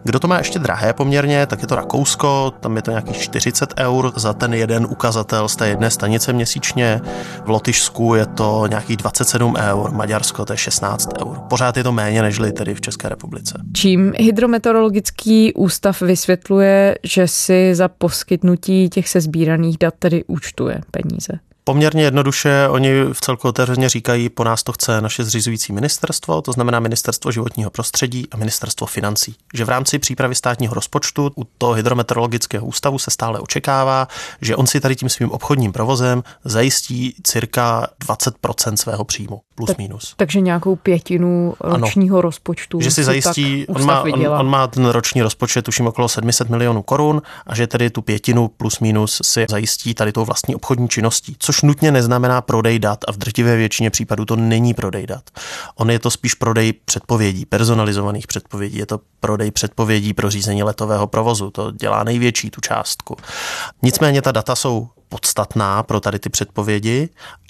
Kdo 0.02 0.20
to 0.20 0.28
má 0.28 0.38
ještě 0.38 0.58
drahé 0.58 0.92
poměrně, 0.92 1.46
tak 1.46 1.62
je 1.62 1.68
to 1.68 1.76
Rakousko, 1.76 2.52
tam 2.60 2.76
je 2.76 2.82
to 2.82 2.90
nějakých 2.90 3.16
40 3.16 3.74
eur 3.78 4.12
za 4.16 4.32
ten 4.32 4.54
jeden 4.54 4.86
ukazatel 4.90 5.48
z 5.48 5.56
té 5.56 5.68
jedné 5.68 5.90
stanice 5.90 6.32
měsíčně. 6.32 7.00
V 7.44 7.48
Lotyšsku 7.48 8.05
je 8.14 8.26
to 8.26 8.66
nějakých 8.68 8.96
27 8.96 9.54
eur, 9.56 9.90
Maďarsko 9.90 10.44
to 10.44 10.52
je 10.52 10.56
16 10.56 11.08
eur. 11.20 11.38
Pořád 11.48 11.76
je 11.76 11.84
to 11.84 11.92
méně 11.92 12.22
než 12.22 12.40
tedy 12.52 12.74
v 12.74 12.80
České 12.80 13.08
republice. 13.08 13.62
Čím 13.72 14.12
hydrometeorologický 14.16 15.54
ústav 15.54 16.02
vysvětluje, 16.02 16.98
že 17.02 17.28
si 17.28 17.74
za 17.74 17.88
poskytnutí 17.88 18.88
těch 18.88 19.08
sezbíraných 19.08 19.78
dat 19.78 19.94
tedy 19.98 20.24
účtuje 20.24 20.80
peníze? 20.90 21.32
Poměrně 21.68 22.02
jednoduše 22.02 22.68
oni 22.70 23.04
v 23.12 23.20
celku 23.20 23.48
otevřeně 23.48 23.88
říkají, 23.88 24.28
po 24.28 24.44
nás 24.44 24.62
to 24.62 24.72
chce 24.72 25.00
naše 25.00 25.24
zřizující 25.24 25.72
ministerstvo, 25.72 26.42
to 26.42 26.52
znamená 26.52 26.80
ministerstvo 26.80 27.30
životního 27.32 27.70
prostředí 27.70 28.28
a 28.30 28.36
ministerstvo 28.36 28.86
financí. 28.86 29.34
Že 29.54 29.64
v 29.64 29.68
rámci 29.68 29.98
přípravy 29.98 30.34
státního 30.34 30.74
rozpočtu 30.74 31.32
u 31.36 31.44
toho 31.58 31.72
hydrometeorologického 31.72 32.66
ústavu 32.66 32.98
se 32.98 33.10
stále 33.10 33.40
očekává, 33.40 34.08
že 34.40 34.56
on 34.56 34.66
si 34.66 34.80
tady 34.80 34.96
tím 34.96 35.08
svým 35.08 35.30
obchodním 35.30 35.72
provozem 35.72 36.22
zajistí 36.44 37.14
cirka 37.22 37.86
20% 38.06 38.74
svého 38.74 39.04
příjmu, 39.04 39.40
plus 39.54 39.68
tak, 39.68 39.78
minus. 39.78 40.14
Takže 40.16 40.40
nějakou 40.40 40.76
pětinu 40.76 41.54
ročního 41.60 42.16
ano, 42.16 42.22
rozpočtu. 42.22 42.80
Že 42.80 42.90
si 42.90 43.04
zajistí, 43.04 43.66
on 43.66 43.84
má, 43.84 44.02
on, 44.02 44.26
on 44.26 44.46
má 44.48 44.66
ten 44.66 44.86
roční 44.86 45.22
rozpočet, 45.22 45.64
tuším 45.64 45.86
okolo 45.86 46.08
700 46.08 46.48
milionů 46.48 46.82
korun 46.82 47.22
a 47.46 47.54
že 47.54 47.66
tedy 47.66 47.90
tu 47.90 48.02
pětinu 48.02 48.48
plus 48.48 48.80
minus 48.80 49.20
si 49.24 49.46
zajistí 49.50 49.94
tady 49.94 50.12
tou 50.12 50.24
vlastní 50.24 50.54
obchodní 50.54 50.88
činností, 50.88 51.36
což 51.56 51.62
nutně 51.62 51.92
neznamená 51.92 52.40
prodej 52.40 52.78
dat 52.78 53.04
a 53.08 53.12
v 53.12 53.16
drtivé 53.16 53.56
většině 53.56 53.90
případů 53.90 54.24
to 54.24 54.36
není 54.36 54.74
prodej 54.74 55.06
dat. 55.06 55.30
On 55.74 55.90
je 55.90 55.98
to 55.98 56.10
spíš 56.10 56.34
prodej 56.34 56.72
předpovědí, 56.72 57.44
personalizovaných 57.44 58.26
předpovědí, 58.26 58.78
je 58.78 58.86
to 58.86 59.00
prodej 59.20 59.50
předpovědí 59.50 60.14
pro 60.14 60.30
řízení 60.30 60.62
letového 60.62 61.06
provozu, 61.06 61.50
to 61.50 61.70
dělá 61.70 62.04
největší 62.04 62.50
tu 62.50 62.60
částku. 62.60 63.16
Nicméně 63.82 64.22
ta 64.22 64.32
data 64.32 64.56
jsou 64.56 64.88
podstatná 65.08 65.82
pro 65.82 66.00
tady 66.00 66.18
ty 66.18 66.30
předpovědi 66.30 67.08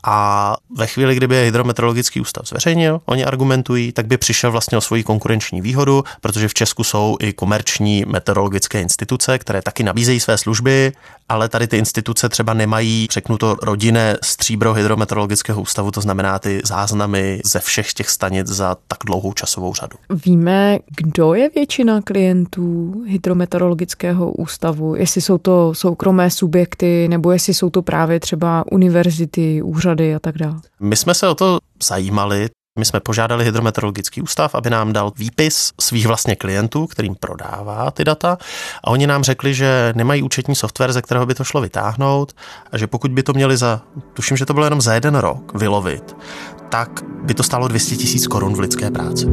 a 0.09 0.57
ve 0.77 0.87
chvíli, 0.87 1.15
kdyby 1.15 1.37
je 1.37 1.45
hydrometeorologický 1.45 2.21
ústav 2.21 2.49
zveřejnil, 2.49 3.01
oni 3.05 3.25
argumentují, 3.25 3.93
tak 3.93 4.07
by 4.07 4.17
přišel 4.17 4.53
vlastně 4.53 4.79
o 4.79 4.81
svoji 4.81 5.03
konkurenční 5.03 5.61
výhodu, 5.61 6.05
protože 6.21 6.49
v 6.49 6.55
Česku 6.55 6.85
jsou 6.85 7.17
i 7.21 7.33
komerční 7.33 8.05
meteorologické 8.07 8.81
instituce, 8.81 9.39
které 9.39 9.63
taky 9.63 9.83
nabízejí 9.83 10.21
své 10.21 10.39
služby, 10.39 10.93
ale 11.29 11.49
tady 11.49 11.67
ty 11.67 11.79
instituce 11.79 12.29
třeba 12.29 12.55
nemají, 12.55 13.09
řeknu 13.11 13.39
to, 13.39 13.57
rodinné 13.63 14.17
stříbro 14.23 14.73
hydrometeorologického 14.73 15.63
ústavu, 15.63 15.91
to 15.91 16.01
znamená 16.01 16.39
ty 16.39 16.61
záznamy 16.65 17.41
ze 17.45 17.61
všech 17.61 17.93
těch 17.93 18.11
stanic 18.11 18.47
za 18.47 18.77
tak 18.89 18.99
dlouhou 19.07 19.33
časovou 19.33 19.75
řadu. 19.75 19.97
Víme, 20.27 20.79
kdo 20.97 21.35
je 21.35 21.51
většina 21.55 22.03
klientů 22.03 22.95
hydrometeorologického 23.07 24.33
ústavu, 24.33 24.95
jestli 24.95 25.21
jsou 25.21 25.39
to 25.39 25.75
soukromé 25.75 26.31
subjekty, 26.31 27.09
nebo 27.09 27.33
jestli 27.33 27.46
jsou 27.55 27.71
to 27.71 27.83
právě 27.83 28.21
třeba 28.21 28.65
univerzity, 28.73 29.62
úřady 29.62 29.87
úřady 29.87 30.15
a 30.15 30.19
tak 30.19 30.38
dále. 30.38 30.61
My 30.81 30.97
jsme 30.97 31.15
se 31.15 31.29
o 31.29 31.35
to 31.35 31.59
zajímali, 31.83 32.49
my 32.79 32.85
jsme 32.85 33.00
požádali 33.00 33.45
hydrometeorologický 33.45 34.23
ústav, 34.23 34.55
aby 34.55 34.71
nám 34.71 34.93
dal 34.93 35.12
výpis 35.17 35.73
svých 35.81 36.07
vlastně 36.07 36.37
klientů, 36.37 36.87
kterým 36.87 37.15
prodává 37.15 37.91
ty 37.91 38.05
data 38.05 38.38
a 38.85 38.91
oni 38.91 39.07
nám 39.07 39.23
řekli, 39.25 39.55
že 39.55 39.93
nemají 39.97 40.23
účetní 40.23 40.55
software, 40.55 40.93
ze 40.93 41.03
kterého 41.03 41.26
by 41.26 41.35
to 41.35 41.45
šlo 41.45 41.61
vytáhnout 41.61 42.33
a 42.73 42.79
že 42.79 42.87
pokud 42.87 43.11
by 43.11 43.23
to 43.23 43.33
měli 43.33 43.57
za, 43.57 43.83
tuším, 44.15 44.37
že 44.37 44.47
to 44.47 44.55
bylo 44.55 44.67
jenom 44.67 44.81
za 44.81 44.95
jeden 44.95 45.15
rok 45.15 45.55
vylovit, 45.55 46.17
tak 46.69 47.03
by 47.23 47.35
to 47.35 47.43
stálo 47.43 47.69
200 47.69 47.97
tisíc 47.97 48.26
korun 48.26 48.55
v 48.55 48.61
lidské 48.61 48.91
práci. 48.91 49.26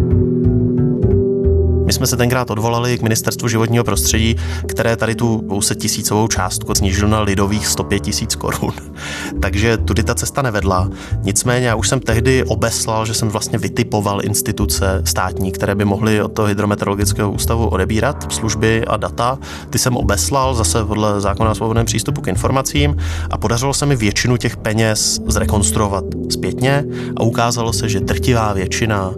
Jsme 1.93 2.07
se 2.07 2.17
tenkrát 2.17 2.51
odvolali 2.51 2.97
k 2.97 3.01
ministerstvu 3.01 3.47
životního 3.47 3.83
prostředí, 3.83 4.35
které 4.67 4.95
tady 4.95 5.15
tu 5.15 5.41
200 5.47 5.75
tisícovou 5.75 6.27
částku 6.27 6.75
snížilo 6.75 7.09
na 7.09 7.21
lidových 7.21 7.67
105 7.67 7.99
tisíc 7.99 8.35
korun. 8.35 8.73
Takže 9.41 9.77
tudy 9.77 10.03
ta 10.03 10.15
cesta 10.15 10.41
nevedla. 10.41 10.89
Nicméně 11.21 11.67
já 11.67 11.75
už 11.75 11.89
jsem 11.89 11.99
tehdy 11.99 12.43
obeslal, 12.43 13.05
že 13.05 13.13
jsem 13.13 13.29
vlastně 13.29 13.57
vytipoval 13.57 14.25
instituce 14.25 15.01
státní, 15.05 15.51
které 15.51 15.75
by 15.75 15.85
mohly 15.85 16.21
od 16.21 16.27
toho 16.27 16.47
hydrometeorologického 16.47 17.31
ústavu 17.31 17.67
odebírat 17.67 18.33
služby 18.33 18.85
a 18.85 18.97
data. 18.97 19.37
Ty 19.69 19.79
jsem 19.79 19.97
obeslal 19.97 20.55
zase 20.55 20.85
podle 20.85 21.21
zákona 21.21 21.51
o 21.51 21.55
svobodném 21.55 21.85
přístupu 21.85 22.21
k 22.21 22.27
informacím 22.27 22.97
a 23.29 23.37
podařilo 23.37 23.73
se 23.73 23.85
mi 23.85 23.95
většinu 23.95 24.37
těch 24.37 24.57
peněz 24.57 25.19
zrekonstruovat 25.27 26.03
zpětně 26.29 26.85
a 27.15 27.23
ukázalo 27.23 27.73
se, 27.73 27.89
že 27.89 27.99
drtivá 27.99 28.53
většina 28.53 29.13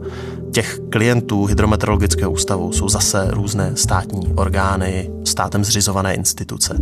těch 0.56 0.80
klientů 0.90 1.46
hydrometeorologického 1.46 2.32
ústavu 2.32 2.72
jsou 2.72 2.90
zase 2.90 3.28
různé 3.32 3.72
státní 3.76 4.34
orgány, 4.36 5.12
státem 5.24 5.66
zřizované 5.66 6.14
instituce. 6.14 6.78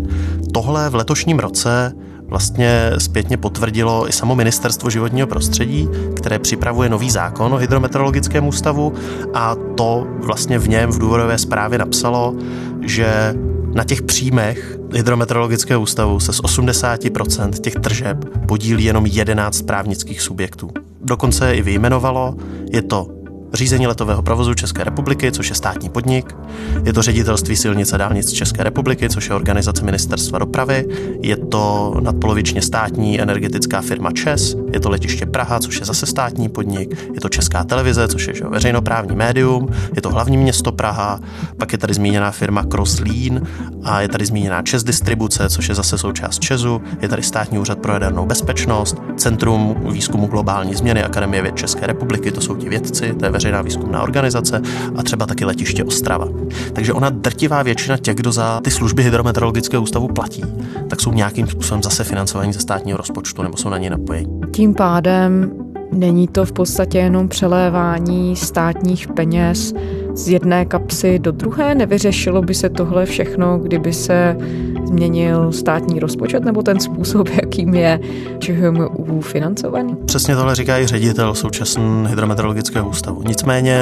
Tohle 0.54 0.90
v 0.90 0.96
letošním 0.96 1.40
roce 1.40 1.94
vlastně 2.28 2.92
zpětně 2.98 3.38
potvrdilo 3.38 4.10
i 4.10 4.12
samo 4.12 4.36
ministerstvo 4.36 4.90
životního 4.90 5.28
prostředí, 5.28 5.90
které 6.16 6.40
připravuje 6.40 6.90
nový 6.90 7.12
zákon 7.12 7.54
o 7.54 7.58
hydrometeorologickém 7.58 8.48
ústavu 8.48 8.94
a 9.34 9.56
to 9.56 10.08
vlastně 10.20 10.60
v 10.60 10.70
něm 10.70 10.92
v 10.92 11.00
důvodové 11.00 11.38
zprávě 11.38 11.80
napsalo, 11.80 12.36
že 12.82 13.36
na 13.74 13.84
těch 13.84 14.02
příjmech 14.02 14.78
hydrometeorologického 14.94 15.82
ústavu 15.82 16.20
se 16.20 16.34
z 16.34 16.42
80% 16.42 17.52
těch 17.52 17.76
tržeb 17.76 18.26
podílí 18.48 18.84
jenom 18.84 19.06
11 19.06 19.62
právnických 19.62 20.22
subjektů. 20.22 20.70
Dokonce 21.02 21.48
je 21.48 21.56
i 21.56 21.62
vyjmenovalo, 21.62 22.36
je 22.72 22.82
to 22.82 23.23
řízení 23.54 23.88
letového 23.88 24.22
provozu 24.22 24.54
České 24.54 24.84
republiky, 24.84 25.32
což 25.32 25.50
je 25.50 25.56
státní 25.56 25.90
podnik, 25.90 26.36
je 26.84 26.94
to 26.94 27.02
ředitelství 27.02 27.56
silnice 27.56 27.98
dálnic 27.98 28.32
České 28.32 28.64
republiky, 28.64 29.10
což 29.10 29.30
je 29.30 29.36
organizace 29.36 29.84
ministerstva 29.84 30.40
dopravy, 30.40 30.86
je 31.22 31.38
to 31.38 31.96
nadpolovičně 32.00 32.62
státní 32.62 33.22
energetická 33.22 33.82
firma 33.82 34.12
ČES, 34.12 34.56
je 34.74 34.80
to 34.80 34.90
letiště 34.90 35.26
Praha, 35.26 35.60
což 35.60 35.80
je 35.80 35.86
zase 35.86 36.06
státní 36.06 36.50
podnik, 36.50 37.10
je 37.14 37.22
to 37.22 37.30
Česká 37.30 37.64
televize, 37.64 38.08
což 38.08 38.28
je 38.28 38.36
že, 38.36 38.44
veřejnoprávní 38.44 39.16
médium, 39.16 39.68
je 39.96 40.02
to 40.02 40.10
hlavní 40.10 40.38
město 40.38 40.72
Praha, 40.72 41.20
pak 41.58 41.72
je 41.72 41.78
tady 41.78 41.94
zmíněná 41.94 42.32
firma 42.32 42.64
Crosslín 42.64 43.48
a 43.84 44.02
je 44.02 44.10
tady 44.10 44.26
zmíněná 44.26 44.62
ČES 44.62 44.84
distribuce, 44.84 45.50
což 45.50 45.70
je 45.70 45.76
zase 45.76 45.98
součást 45.98 46.40
ČESu, 46.40 46.82
je 47.02 47.08
tady 47.10 47.24
státní 47.24 47.60
úřad 47.60 47.80
pro 47.80 47.94
jadernou 47.94 48.26
bezpečnost, 48.26 48.98
Centrum 49.18 49.76
výzkumu 49.92 50.28
globální 50.28 50.76
změny 50.76 51.04
Akademie 51.04 51.42
věd 51.42 51.56
České 51.56 51.88
republiky, 51.88 52.32
to 52.32 52.42
jsou 52.42 52.56
ti 52.56 52.70
vědci, 52.70 53.14
to 53.20 53.26
je 53.26 53.32
veřejná 53.44 53.62
výzkumná 53.62 54.02
organizace 54.02 54.62
a 54.96 55.04
třeba 55.04 55.26
taky 55.26 55.46
letiště 55.46 55.84
Ostrava. 55.84 56.28
Takže 56.74 56.94
ona 56.94 57.10
drtivá 57.10 57.64
většina 57.64 57.98
těch, 57.98 58.16
kdo 58.16 58.32
za 58.32 58.62
ty 58.62 58.72
služby 58.72 59.04
hydrometeorologického 59.04 59.84
ústavu 59.84 60.08
platí, 60.08 60.44
tak 60.88 61.02
jsou 61.02 61.12
nějakým 61.14 61.48
způsobem 61.48 61.84
zase 61.84 62.04
financovaní 62.04 62.54
ze 62.54 62.60
státního 62.60 62.98
rozpočtu 62.98 63.44
nebo 63.44 63.58
jsou 63.58 63.70
na 63.70 63.78
ně 63.78 63.90
napojení. 63.90 64.42
Tím 64.52 64.74
pádem 64.74 65.52
není 65.92 66.28
to 66.28 66.46
v 66.46 66.52
podstatě 66.52 66.98
jenom 66.98 67.28
přelévání 67.28 68.36
státních 68.36 69.08
peněz 69.08 69.74
z 70.16 70.30
jedné 70.30 70.66
kapsy 70.66 71.20
do 71.20 71.32
druhé? 71.32 71.76
Nevyřešilo 71.76 72.42
by 72.42 72.54
se 72.54 72.70
tohle 72.70 73.06
všechno, 73.06 73.60
kdyby 73.60 73.94
se 73.94 74.38
změnil 74.86 75.52
státní 75.52 76.00
rozpočet 76.00 76.46
nebo 76.46 76.62
ten 76.62 76.80
způsob, 76.80 77.30
jakým 77.42 77.74
je 77.74 78.00
ČHMU 78.40 79.22
financovaný? 79.22 79.96
Přesně 80.06 80.36
tohle 80.36 80.56
říká 80.56 80.80
i 80.80 80.88
ředitel 80.88 81.36
současného 81.36 82.08
hydrometeorologického 82.08 82.90
ústavu. 82.90 83.24
Nicméně 83.28 83.80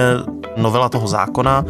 novela 0.58 0.90
toho 0.90 1.08
zákona 1.08 1.66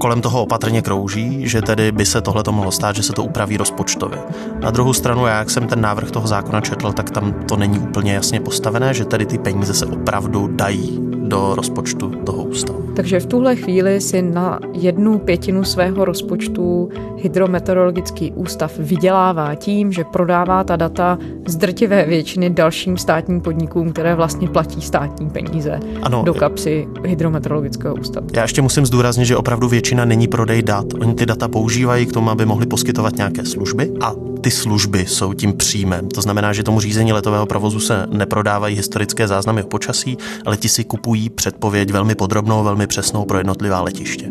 kolem 0.00 0.20
toho 0.20 0.42
opatrně 0.42 0.82
krouží, 0.82 1.48
že 1.48 1.62
tedy 1.62 1.92
by 1.92 2.06
se 2.06 2.20
tohle 2.20 2.42
mohlo 2.50 2.72
stát, 2.72 2.96
že 2.96 3.02
se 3.02 3.12
to 3.12 3.24
upraví 3.24 3.56
rozpočtově. 3.56 4.18
Na 4.60 4.70
druhou 4.70 4.92
stranu, 4.92 5.26
já 5.26 5.38
jak 5.38 5.50
jsem 5.50 5.66
ten 5.66 5.80
návrh 5.80 6.10
toho 6.10 6.26
zákona 6.26 6.60
četl, 6.60 6.92
tak 6.92 7.10
tam 7.10 7.32
to 7.48 7.56
není 7.56 7.78
úplně 7.78 8.12
jasně 8.12 8.40
postavené, 8.40 8.94
že 8.94 9.04
tedy 9.04 9.26
ty 9.26 9.38
peníze 9.38 9.74
se 9.74 9.86
opravdu 9.86 10.48
dají 10.52 11.09
do 11.30 11.54
rozpočtu 11.54 12.10
toho 12.10 12.42
ústavu. 12.42 12.82
Takže 12.96 13.20
v 13.20 13.26
tuhle 13.26 13.56
chvíli 13.56 14.00
si 14.00 14.22
na 14.22 14.58
jednu 14.72 15.18
pětinu 15.18 15.64
svého 15.64 16.04
rozpočtu 16.04 16.88
hydrometeorologický 17.16 18.32
ústav 18.32 18.78
vydělává 18.78 19.54
tím, 19.54 19.92
že 19.92 20.04
prodává 20.04 20.64
ta 20.64 20.76
data 20.76 21.18
z 21.46 21.56
drtivé 21.56 22.04
většiny 22.04 22.50
dalším 22.50 22.98
státním 22.98 23.40
podnikům, 23.40 23.92
které 23.92 24.14
vlastně 24.14 24.48
platí 24.48 24.82
státní 24.82 25.30
peníze 25.30 25.80
ano, 26.02 26.22
do 26.22 26.34
kapsy 26.34 26.88
hydrometeorologického 27.04 27.94
ústavu. 27.94 28.26
Já 28.36 28.42
ještě 28.42 28.62
musím 28.62 28.86
zdůraznit, 28.86 29.24
že 29.24 29.36
opravdu 29.36 29.68
většina 29.68 30.04
není 30.04 30.28
prodej 30.28 30.62
dat. 30.62 30.86
Oni 31.00 31.14
ty 31.14 31.26
data 31.26 31.48
používají 31.48 32.06
k 32.06 32.12
tomu, 32.12 32.30
aby 32.30 32.46
mohli 32.46 32.66
poskytovat 32.66 33.16
nějaké 33.16 33.44
služby 33.44 33.92
a 34.00 34.12
ty 34.40 34.50
služby 34.50 35.06
jsou 35.06 35.32
tím 35.32 35.52
příjmem. 35.52 36.08
To 36.08 36.22
znamená, 36.22 36.52
že 36.52 36.62
tomu 36.62 36.80
řízení 36.80 37.12
letového 37.12 37.46
provozu 37.46 37.80
se 37.80 38.06
neprodávají 38.12 38.76
historické 38.76 39.28
záznamy 39.28 39.62
o 39.62 39.66
počasí, 39.66 40.18
ale 40.46 40.56
ti 40.56 40.68
si 40.68 40.84
kupují 40.84 41.19
předpověď 41.28 41.90
velmi 41.90 42.14
podrobnou, 42.14 42.64
velmi 42.64 42.86
přesnou 42.86 43.24
pro 43.24 43.38
jednotlivá 43.38 43.80
letiště. 43.80 44.30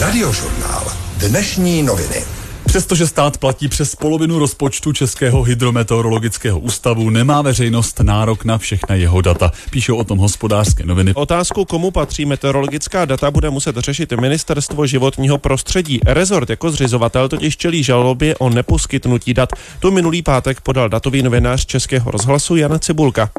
Radiožurnál. 0.00 0.92
Dnešní 1.16 1.82
noviny. 1.82 2.45
Přestože 2.76 3.06
stát 3.06 3.38
platí 3.38 3.68
přes 3.68 3.94
polovinu 3.94 4.38
rozpočtu 4.38 4.92
Českého 4.92 5.42
hydrometeorologického 5.42 6.58
ústavu, 6.58 7.10
nemá 7.10 7.42
veřejnost 7.42 8.00
nárok 8.00 8.44
na 8.44 8.58
všechna 8.58 8.94
jeho 8.94 9.20
data. 9.20 9.52
Píšou 9.70 9.96
o 9.96 10.04
tom 10.04 10.18
hospodářské 10.18 10.86
noviny. 10.86 11.14
Otázku, 11.14 11.64
komu 11.64 11.90
patří 11.90 12.26
meteorologická 12.26 13.04
data, 13.04 13.30
bude 13.30 13.50
muset 13.50 13.76
řešit 13.76 14.12
Ministerstvo 14.12 14.86
životního 14.86 15.38
prostředí. 15.38 16.00
Rezort 16.06 16.50
jako 16.50 16.70
zřizovatel 16.70 17.28
totiž 17.28 17.56
čelí 17.56 17.82
žalobě 17.82 18.36
o 18.36 18.50
neposkytnutí 18.50 19.34
dat. 19.34 19.48
Tu 19.80 19.90
minulý 19.90 20.22
pátek 20.22 20.60
podal 20.60 20.88
datový 20.88 21.22
novinář 21.22 21.66
Českého 21.66 22.10
rozhlasu 22.10 22.56
Jan 22.56 22.78
Cibulka. 22.80 23.30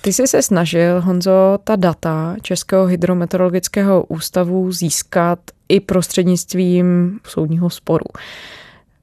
Ty 0.00 0.12
jsi 0.12 0.26
se 0.26 0.42
snažil, 0.42 1.00
Honzo, 1.00 1.58
ta 1.64 1.76
data 1.76 2.36
Českého 2.42 2.86
hydrometeorologického 2.86 4.04
ústavu 4.04 4.72
získat 4.72 5.38
i 5.68 5.80
prostřednictvím 5.80 7.18
soudního 7.26 7.70
sporu. 7.70 8.06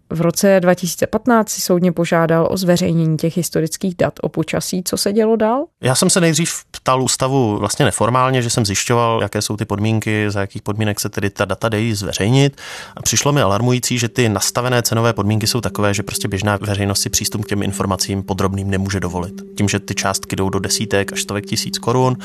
V 0.10 0.22
roce 0.22 0.60
2015 0.60 1.50
si 1.50 1.62
soudně 1.62 1.92
požádal 1.92 2.48
o 2.52 2.58
zveřejnění 2.58 3.18
těch 3.18 3.38
historických 3.38 3.96
dat 3.96 4.14
o 4.22 4.30
počasí. 4.30 4.84
Co 4.86 4.98
se 4.98 5.14
dělo 5.14 5.36
dál? 5.36 5.66
Já 5.82 5.96
jsem 5.96 6.10
se 6.10 6.22
nejdřív 6.22 6.54
ptal 6.72 7.04
ústavu 7.04 7.58
vlastně 7.60 7.86
neformálně, 7.86 8.42
že 8.42 8.50
jsem 8.50 8.66
zjišťoval, 8.66 9.22
jaké 9.22 9.42
jsou 9.42 9.58
ty 9.58 9.66
podmínky, 9.66 10.26
za 10.30 10.42
jakých 10.42 10.62
podmínek 10.62 11.00
se 11.00 11.10
tedy 11.10 11.30
ta 11.30 11.46
data 11.46 11.70
dají 11.70 11.94
zveřejnit. 11.94 12.62
A 12.96 13.02
přišlo 13.02 13.32
mi 13.32 13.42
alarmující, 13.42 14.00
že 14.00 14.10
ty 14.10 14.30
nastavené 14.30 14.82
cenové 14.82 15.14
podmínky 15.14 15.48
jsou 15.48 15.62
takové, 15.62 15.94
že 15.94 16.04
prostě 16.04 16.28
běžná 16.28 16.58
veřejnost 16.62 17.02
si 17.02 17.10
přístup 17.10 17.46
k 17.46 17.48
těm 17.48 17.64
informacím 17.64 18.24
podrobným 18.24 18.70
nemůže 18.70 19.00
dovolit. 19.00 19.42
Tím, 19.58 19.70
že 19.70 19.80
ty 19.80 19.96
částky 19.96 20.36
jdou 20.36 20.50
do 20.50 20.60
desítek 20.60 21.14
až 21.14 21.22
stovek 21.22 21.46
tisíc 21.46 21.78
korun, 21.78 22.18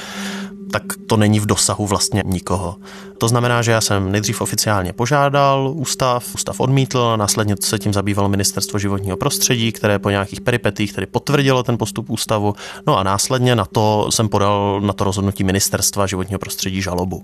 tak 0.71 0.83
to 1.07 1.17
není 1.17 1.41
v 1.41 1.47
dosahu 1.47 1.87
vlastně 1.87 2.23
nikoho. 2.27 2.77
To 3.19 3.29
znamená, 3.29 3.63
že 3.63 3.73
já 3.73 3.81
jsem 3.81 4.13
nejdřív 4.13 4.41
oficiálně 4.41 4.93
požádal 4.93 5.73
ústav, 5.75 6.35
ústav 6.35 6.61
odmítl, 6.61 7.17
následně 7.17 7.55
se 7.61 7.79
tím 7.79 7.93
zabývalo 7.93 8.29
ministerstvo 8.29 8.79
životního 8.79 9.17
prostředí, 9.17 9.73
které 9.73 9.99
po 9.99 10.11
nějakých 10.11 10.41
peripetích 10.41 10.93
tedy 10.93 11.07
potvrdilo 11.07 11.63
ten 11.63 11.79
postup 11.79 12.11
ústavu, 12.11 12.55
no 12.87 12.99
a 12.99 13.03
následně 13.03 13.55
na 13.55 13.65
to 13.65 14.07
jsem 14.11 14.29
podal 14.29 14.81
na 14.81 14.93
to 14.93 15.05
rozhodnutí 15.05 15.45
ministerstva 15.45 16.07
životního 16.07 16.39
prostředí 16.39 16.83
žalobu. 16.83 17.23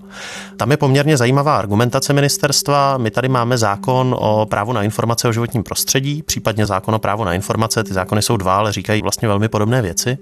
Tam 0.57 0.71
je 0.71 0.77
poměrně 0.77 1.17
zajímavá 1.17 1.57
argumentace 1.57 2.13
ministerstva. 2.13 2.99
My 2.99 3.11
tady 3.11 3.29
máme 3.29 3.59
zákon 3.59 4.17
o 4.19 4.47
právu 4.47 4.73
na 4.73 4.83
informace 4.83 5.29
o 5.29 5.33
životním 5.33 5.63
prostředí, 5.63 6.23
případně 6.23 6.67
zákon 6.67 6.95
o 6.95 6.99
právu 6.99 7.25
na 7.25 7.35
informace. 7.35 7.85
Ty 7.85 7.95
zákony 7.95 8.23
jsou 8.23 8.37
dva, 8.37 8.57
ale 8.57 8.73
říkají 8.73 9.03
vlastně 9.03 9.29
velmi 9.29 9.49
podobné 9.49 9.83
věci. 9.83 10.19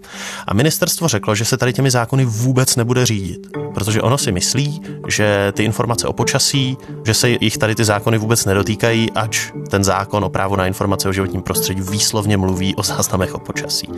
A 0.47 0.55
ministerstvo 0.55 1.09
řeklo, 1.09 1.35
že 1.35 1.45
se 1.45 1.57
tady 1.57 1.73
těmi 1.73 1.91
zákony 1.91 2.25
vůbec 2.25 2.77
nebude 2.77 3.07
řídit, 3.13 3.47
protože 3.75 4.03
ono 4.03 4.19
si 4.19 4.33
myslí, 4.33 4.81
že 5.09 5.53
ty 5.53 5.65
informace 5.65 6.07
o 6.09 6.13
počasí, 6.13 6.77
že 7.07 7.15
se 7.15 7.29
jich 7.41 7.59
tady 7.59 7.75
ty 7.75 7.85
zákony 7.85 8.19
vůbec 8.19 8.45
nedotýkají, 8.45 9.11
ač 9.11 9.53
ten 9.71 9.85
zákon 9.85 10.25
o 10.25 10.29
právu 10.29 10.57
na 10.57 10.67
informace 10.67 11.09
o 11.09 11.13
životním 11.13 11.43
prostředí 11.43 11.81
výslovně 11.91 12.37
mluví 12.37 12.75
o 12.75 12.83
záznamech 12.83 13.35
o 13.35 13.39
počasí. 13.39 13.89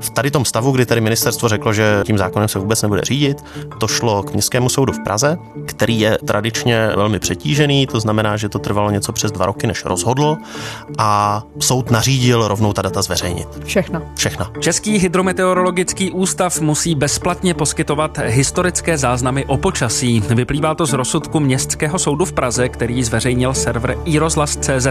V 0.00 0.10
tady 0.10 0.30
tom 0.30 0.44
stavu, 0.44 0.72
kdy 0.72 0.86
tady 0.86 1.00
ministerstvo 1.00 1.48
řeklo, 1.48 1.72
že 1.72 2.02
tím 2.06 2.18
zákonem 2.18 2.48
se 2.48 2.58
vůbec 2.58 2.82
nebude 2.82 3.00
řídit, 3.04 3.44
to 3.80 3.88
šlo 3.88 4.22
k 4.22 4.32
městskému 4.32 4.68
soudu 4.68 4.92
v 4.92 5.04
Praze, 5.04 5.38
který 5.66 6.00
je 6.00 6.18
tradičně 6.26 6.90
velmi 6.96 7.18
přetížený, 7.18 7.86
to 7.86 8.00
znamená, 8.00 8.36
že 8.36 8.48
to 8.48 8.58
trvalo 8.58 8.90
něco 8.90 9.12
přes 9.12 9.32
dva 9.32 9.46
roky, 9.46 9.66
než 9.66 9.84
rozhodl 9.84 10.36
a 10.98 11.42
soud 11.58 11.90
nařídil 11.90 12.48
rovnou 12.48 12.72
ta 12.72 12.82
data 12.82 13.02
zveřejnit. 13.02 13.48
Všechno. 13.64 14.02
Všechno. 14.14 14.46
Český 14.60 14.98
hydrometeorologický 14.98 16.10
ústav 16.10 16.60
musí 16.60 16.94
bezplatně 16.94 17.54
poskytovat 17.54 18.18
historické 18.36 18.98
záznamy 18.98 19.44
o 19.44 19.56
počasí. 19.56 20.20
Vyplývá 20.20 20.74
to 20.74 20.86
z 20.86 20.92
rozsudku 20.92 21.40
Městského 21.40 21.98
soudu 21.98 22.24
v 22.24 22.32
Praze, 22.32 22.68
který 22.68 23.04
zveřejnil 23.04 23.54
server 23.54 23.96
iRozhlas.cz. 24.04 24.86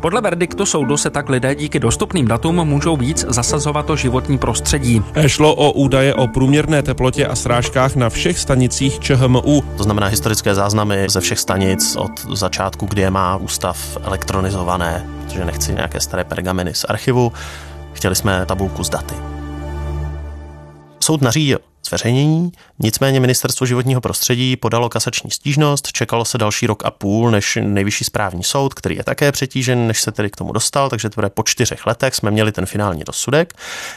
Podle 0.00 0.20
verdiktu 0.20 0.66
soudu 0.66 0.96
se 0.96 1.10
tak 1.10 1.28
lidé 1.28 1.54
díky 1.54 1.78
dostupným 1.78 2.28
datům 2.28 2.64
můžou 2.64 2.96
víc 2.96 3.24
zasazovat 3.28 3.90
o 3.90 3.96
životní 3.96 4.38
prostředí. 4.38 5.02
Šlo 5.26 5.54
o 5.54 5.72
údaje 5.72 6.14
o 6.14 6.26
průměrné 6.28 6.82
teplotě 6.82 7.26
a 7.26 7.36
srážkách 7.36 7.96
na 7.96 8.10
všech 8.10 8.38
stanicích 8.38 9.00
ČHMU. 9.00 9.62
To 9.76 9.82
znamená 9.82 10.06
historické 10.06 10.54
záznamy 10.54 11.06
ze 11.08 11.20
všech 11.20 11.38
stanic 11.38 11.96
od 11.96 12.36
začátku, 12.36 12.86
kdy 12.86 13.02
je 13.02 13.10
má 13.10 13.36
ústav 13.36 13.98
elektronizované, 14.02 15.06
protože 15.24 15.44
nechci 15.44 15.72
nějaké 15.72 16.00
staré 16.00 16.24
pergameny 16.24 16.74
z 16.74 16.84
archivu. 16.84 17.32
Chtěli 17.92 18.14
jsme 18.14 18.46
tabulku 18.46 18.84
s 18.84 18.88
daty. 18.88 19.14
Soud 21.00 21.22
nařídil 21.22 21.58
zveřejnění, 21.86 22.52
nicméně 22.78 23.20
ministerstvo 23.20 23.66
životního 23.66 24.00
prostředí 24.00 24.56
podalo 24.56 24.88
kasační 24.88 25.30
stížnost, 25.30 25.92
čekalo 25.92 26.24
se 26.24 26.38
další 26.38 26.66
rok 26.66 26.84
a 26.84 26.90
půl, 26.90 27.30
než 27.30 27.58
nejvyšší 27.62 28.04
správní 28.04 28.44
soud, 28.44 28.74
který 28.74 28.96
je 28.96 29.04
také 29.04 29.32
přetížen, 29.32 29.86
než 29.86 30.02
se 30.02 30.12
tedy 30.12 30.30
k 30.30 30.36
tomu 30.36 30.52
dostal, 30.52 30.90
takže 30.90 31.10
teprve 31.10 31.30
po 31.30 31.42
čtyřech 31.42 31.86
letech 31.86 32.14
jsme 32.14 32.30
měli 32.30 32.52
ten 32.52 32.66
finální 32.66 33.04
rozsudek, 33.04 33.54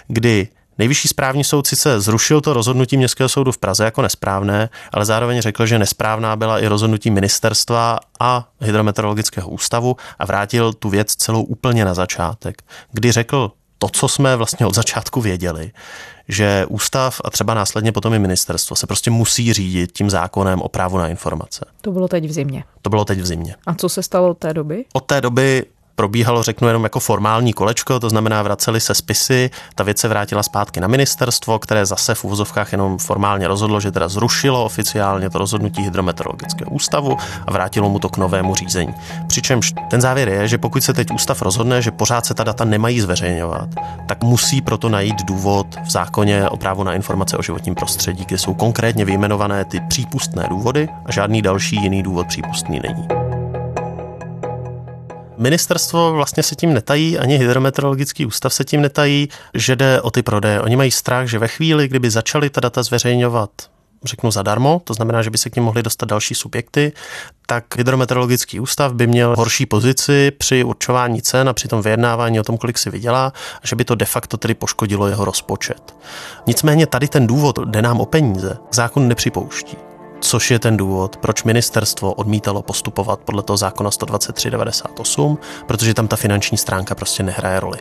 kdy 0.08 0.48
Nejvyšší 0.80 1.08
správní 1.08 1.44
soud 1.44 1.68
sice 1.68 2.02
zrušil 2.02 2.42
to 2.42 2.54
rozhodnutí 2.54 2.98
Městského 2.98 3.30
soudu 3.30 3.52
v 3.52 3.58
Praze 3.58 3.86
jako 3.86 4.02
nesprávné, 4.02 4.70
ale 4.92 5.06
zároveň 5.06 5.42
řekl, 5.42 5.66
že 5.66 5.80
nesprávná 5.80 6.36
byla 6.36 6.60
i 6.60 6.68
rozhodnutí 6.68 7.12
ministerstva 7.12 8.00
a 8.20 8.48
hydrometeorologického 8.62 9.50
ústavu 9.50 9.96
a 10.20 10.26
vrátil 10.26 10.74
tu 10.74 10.90
věc 10.90 11.16
celou 11.16 11.44
úplně 11.44 11.86
na 11.86 11.94
začátek, 11.94 12.62
kdy 12.92 13.12
řekl 13.12 13.52
to, 13.80 13.90
co 13.90 14.08
jsme 14.08 14.36
vlastně 14.36 14.66
od 14.66 14.76
začátku 14.76 15.22
věděli, 15.22 15.72
že 16.28 16.66
ústav 16.70 17.22
a 17.24 17.30
třeba 17.30 17.54
následně 17.54 17.92
potom 17.92 18.14
i 18.14 18.20
ministerstvo 18.20 18.76
se 18.76 18.88
prostě 18.88 19.12
musí 19.12 19.54
řídit 19.54 19.92
tím 19.92 20.10
zákonem 20.10 20.62
o 20.62 20.70
právu 20.70 20.98
na 20.98 21.08
informace. 21.08 21.66
To 21.82 21.92
bylo 21.92 22.08
teď 22.08 22.26
v 22.26 22.32
zimě. 22.32 22.64
To 22.82 22.90
bylo 22.90 23.06
teď 23.06 23.20
v 23.20 23.26
zimě. 23.26 23.56
A 23.66 23.74
co 23.74 23.90
se 23.90 24.04
stalo 24.04 24.30
od 24.30 24.38
té 24.38 24.54
doby? 24.54 24.86
Od 24.94 25.06
té 25.06 25.22
doby 25.22 25.66
probíhalo, 26.00 26.44
řeknu, 26.44 26.68
jenom 26.68 26.84
jako 26.84 27.00
formální 27.00 27.54
kolečko, 27.54 28.00
to 28.00 28.10
znamená 28.10 28.42
vraceli 28.42 28.80
se 28.80 28.96
spisy, 28.96 29.50
ta 29.76 29.84
věc 29.84 29.98
se 29.98 30.08
vrátila 30.08 30.44
zpátky 30.44 30.80
na 30.80 30.88
ministerstvo, 30.88 31.60
které 31.60 31.86
zase 31.86 32.16
v 32.16 32.24
úvozovkách 32.24 32.72
jenom 32.72 32.98
formálně 32.98 33.48
rozhodlo, 33.48 33.80
že 33.80 33.92
teda 33.92 34.08
zrušilo 34.08 34.66
oficiálně 34.66 35.30
to 35.30 35.38
rozhodnutí 35.38 35.82
hydrometeorologického 35.82 36.72
ústavu 36.72 37.18
a 37.48 37.52
vrátilo 37.52 37.90
mu 37.90 38.00
to 38.00 38.10
k 38.10 38.18
novému 38.18 38.56
řízení. 38.56 38.94
Přičemž 39.28 39.74
ten 39.90 40.02
závěr 40.02 40.30
je, 40.30 40.48
že 40.48 40.58
pokud 40.58 40.84
se 40.84 40.94
teď 40.94 41.08
ústav 41.14 41.42
rozhodne, 41.42 41.82
že 41.82 41.92
pořád 41.92 42.26
se 42.26 42.34
ta 42.34 42.44
data 42.44 42.66
nemají 42.66 43.02
zveřejňovat, 43.02 43.70
tak 44.08 44.24
musí 44.24 44.62
proto 44.62 44.90
najít 44.90 45.26
důvod 45.26 45.68
v 45.86 45.92
zákoně 45.92 46.50
o 46.50 46.58
právu 46.58 46.84
na 46.84 46.94
informace 46.94 47.38
o 47.38 47.42
životním 47.42 47.76
prostředí, 47.76 48.26
kde 48.26 48.38
jsou 48.38 48.54
konkrétně 48.54 49.06
vyjmenované 49.06 49.66
ty 49.66 49.80
přípustné 49.80 50.46
důvody 50.50 50.88
a 51.06 51.12
žádný 51.12 51.42
další 51.42 51.76
jiný 51.76 52.04
důvod 52.04 52.28
přípustný 52.28 52.80
není. 52.84 53.19
Ministerstvo 55.40 56.14
vlastně 56.14 56.44
se 56.44 56.56
tím 56.56 56.74
netají, 56.74 57.20
ani 57.20 57.38
hydrometeorologický 57.38 58.26
ústav 58.26 58.54
se 58.54 58.64
tím 58.64 58.82
netají, 58.82 59.30
že 59.54 59.76
jde 59.76 60.02
o 60.02 60.12
ty 60.12 60.24
prodeje. 60.24 60.62
Oni 60.62 60.76
mají 60.76 60.92
strach, 60.92 61.28
že 61.28 61.40
ve 61.40 61.48
chvíli, 61.48 61.88
kdyby 61.88 62.10
začali 62.10 62.50
ta 62.50 62.62
data 62.62 62.84
zveřejňovat 62.84 63.50
řeknu 64.04 64.32
zadarmo, 64.32 64.82
to 64.84 64.94
znamená, 64.94 65.22
že 65.22 65.30
by 65.30 65.38
se 65.38 65.50
k 65.50 65.56
ním 65.56 65.66
mohli 65.66 65.84
dostat 65.84 66.10
další 66.10 66.36
subjekty, 66.36 66.92
tak 67.46 67.78
hydrometeorologický 67.78 68.60
ústav 68.60 68.94
by 68.94 69.08
měl 69.08 69.36
horší 69.38 69.66
pozici 69.66 70.32
při 70.32 70.64
určování 70.64 71.22
cen 71.22 71.50
a 71.50 71.54
při 71.54 71.68
tom 71.68 71.82
vyjednávání 71.82 72.40
o 72.40 72.44
tom, 72.44 72.58
kolik 72.58 72.78
si 72.78 72.90
vydělá, 72.90 73.34
a 73.64 73.68
že 73.68 73.76
by 73.76 73.86
to 73.86 73.96
de 73.96 74.06
facto 74.06 74.38
tedy 74.38 74.54
poškodilo 74.54 75.08
jeho 75.08 75.26
rozpočet. 75.26 75.96
Nicméně 76.48 76.88
tady 76.88 77.08
ten 77.08 77.28
důvod, 77.28 77.60
jde 77.66 77.82
nám 77.82 78.00
o 78.00 78.06
peníze, 78.06 78.58
zákon 78.72 79.08
nepřipouští 79.08 79.89
což 80.22 80.52
je 80.52 80.60
ten 80.60 80.78
důvod, 80.78 81.18
proč 81.18 81.44
ministerstvo 81.44 82.14
odmítalo 82.14 82.62
postupovat 82.62 83.20
podle 83.20 83.44
toho 83.44 83.58
zákona 83.58 83.92
12398, 83.92 85.38
protože 85.68 85.94
tam 85.94 86.08
ta 86.08 86.16
finanční 86.16 86.58
stránka 86.58 86.96
prostě 86.96 87.24
nehraje 87.24 87.60
roli. 87.60 87.78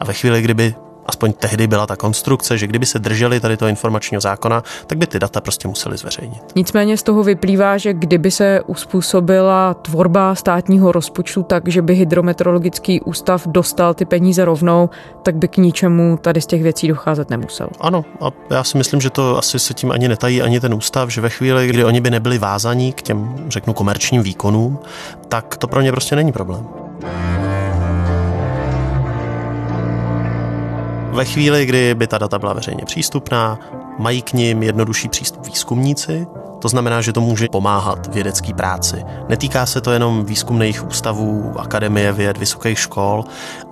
A 0.00 0.04
ve 0.04 0.12
chvíli, 0.12 0.42
kdyby 0.42 0.74
aspoň 1.06 1.32
tehdy 1.32 1.66
byla 1.66 1.86
ta 1.86 1.96
konstrukce, 1.96 2.58
že 2.58 2.66
kdyby 2.66 2.86
se 2.86 2.98
drželi 2.98 3.40
tady 3.40 3.56
toho 3.56 3.68
informačního 3.68 4.20
zákona, 4.20 4.62
tak 4.86 4.98
by 4.98 5.06
ty 5.06 5.18
data 5.18 5.40
prostě 5.40 5.68
museli 5.68 5.96
zveřejnit. 5.96 6.42
Nicméně 6.56 6.96
z 6.96 7.02
toho 7.02 7.22
vyplývá, 7.22 7.78
že 7.78 7.92
kdyby 7.92 8.30
se 8.30 8.60
uspůsobila 8.66 9.74
tvorba 9.74 10.34
státního 10.34 10.92
rozpočtu 10.92 11.42
tak, 11.42 11.68
že 11.68 11.82
by 11.82 11.94
hydrometeorologický 11.94 13.00
ústav 13.00 13.46
dostal 13.46 13.94
ty 13.94 14.04
peníze 14.04 14.44
rovnou, 14.44 14.90
tak 15.22 15.36
by 15.36 15.48
k 15.48 15.56
ničemu 15.56 16.18
tady 16.22 16.40
z 16.40 16.46
těch 16.46 16.62
věcí 16.62 16.88
docházet 16.88 17.30
nemusel. 17.30 17.68
Ano, 17.80 18.04
a 18.20 18.30
já 18.50 18.64
si 18.64 18.78
myslím, 18.78 19.00
že 19.00 19.10
to 19.10 19.38
asi 19.38 19.58
se 19.58 19.74
tím 19.74 19.90
ani 19.90 20.08
netají 20.08 20.42
ani 20.42 20.60
ten 20.60 20.74
ústav, 20.74 21.08
že 21.08 21.20
ve 21.20 21.28
chvíli, 21.28 21.66
kdy 21.66 21.84
oni 21.84 22.00
by 22.00 22.10
nebyli 22.10 22.38
vázaní 22.38 22.92
k 22.92 23.02
těm, 23.02 23.34
řeknu, 23.48 23.74
komerčním 23.74 24.22
výkonům, 24.22 24.78
tak 25.28 25.56
to 25.56 25.66
pro 25.66 25.80
ně 25.80 25.92
prostě 25.92 26.16
není 26.16 26.32
problém. 26.32 26.66
Ve 31.12 31.24
chvíli, 31.24 31.66
kdy 31.66 31.94
by 31.94 32.06
ta 32.06 32.18
data 32.18 32.38
byla 32.38 32.52
veřejně 32.52 32.84
přístupná, 32.84 33.58
mají 33.98 34.22
k 34.22 34.32
ním 34.32 34.62
jednodušší 34.62 35.08
přístup 35.08 35.46
výzkumníci, 35.46 36.26
to 36.60 36.68
znamená, 36.68 37.00
že 37.00 37.12
to 37.12 37.20
může 37.20 37.48
pomáhat 37.52 38.14
vědecké 38.14 38.54
práci. 38.54 39.04
Netýká 39.28 39.66
se 39.66 39.80
to 39.80 39.92
jenom 39.92 40.24
výzkumných 40.24 40.86
ústavů, 40.86 41.54
akademie 41.58 42.12
věd, 42.12 42.38
vysokých 42.38 42.78
škol, 42.78 43.24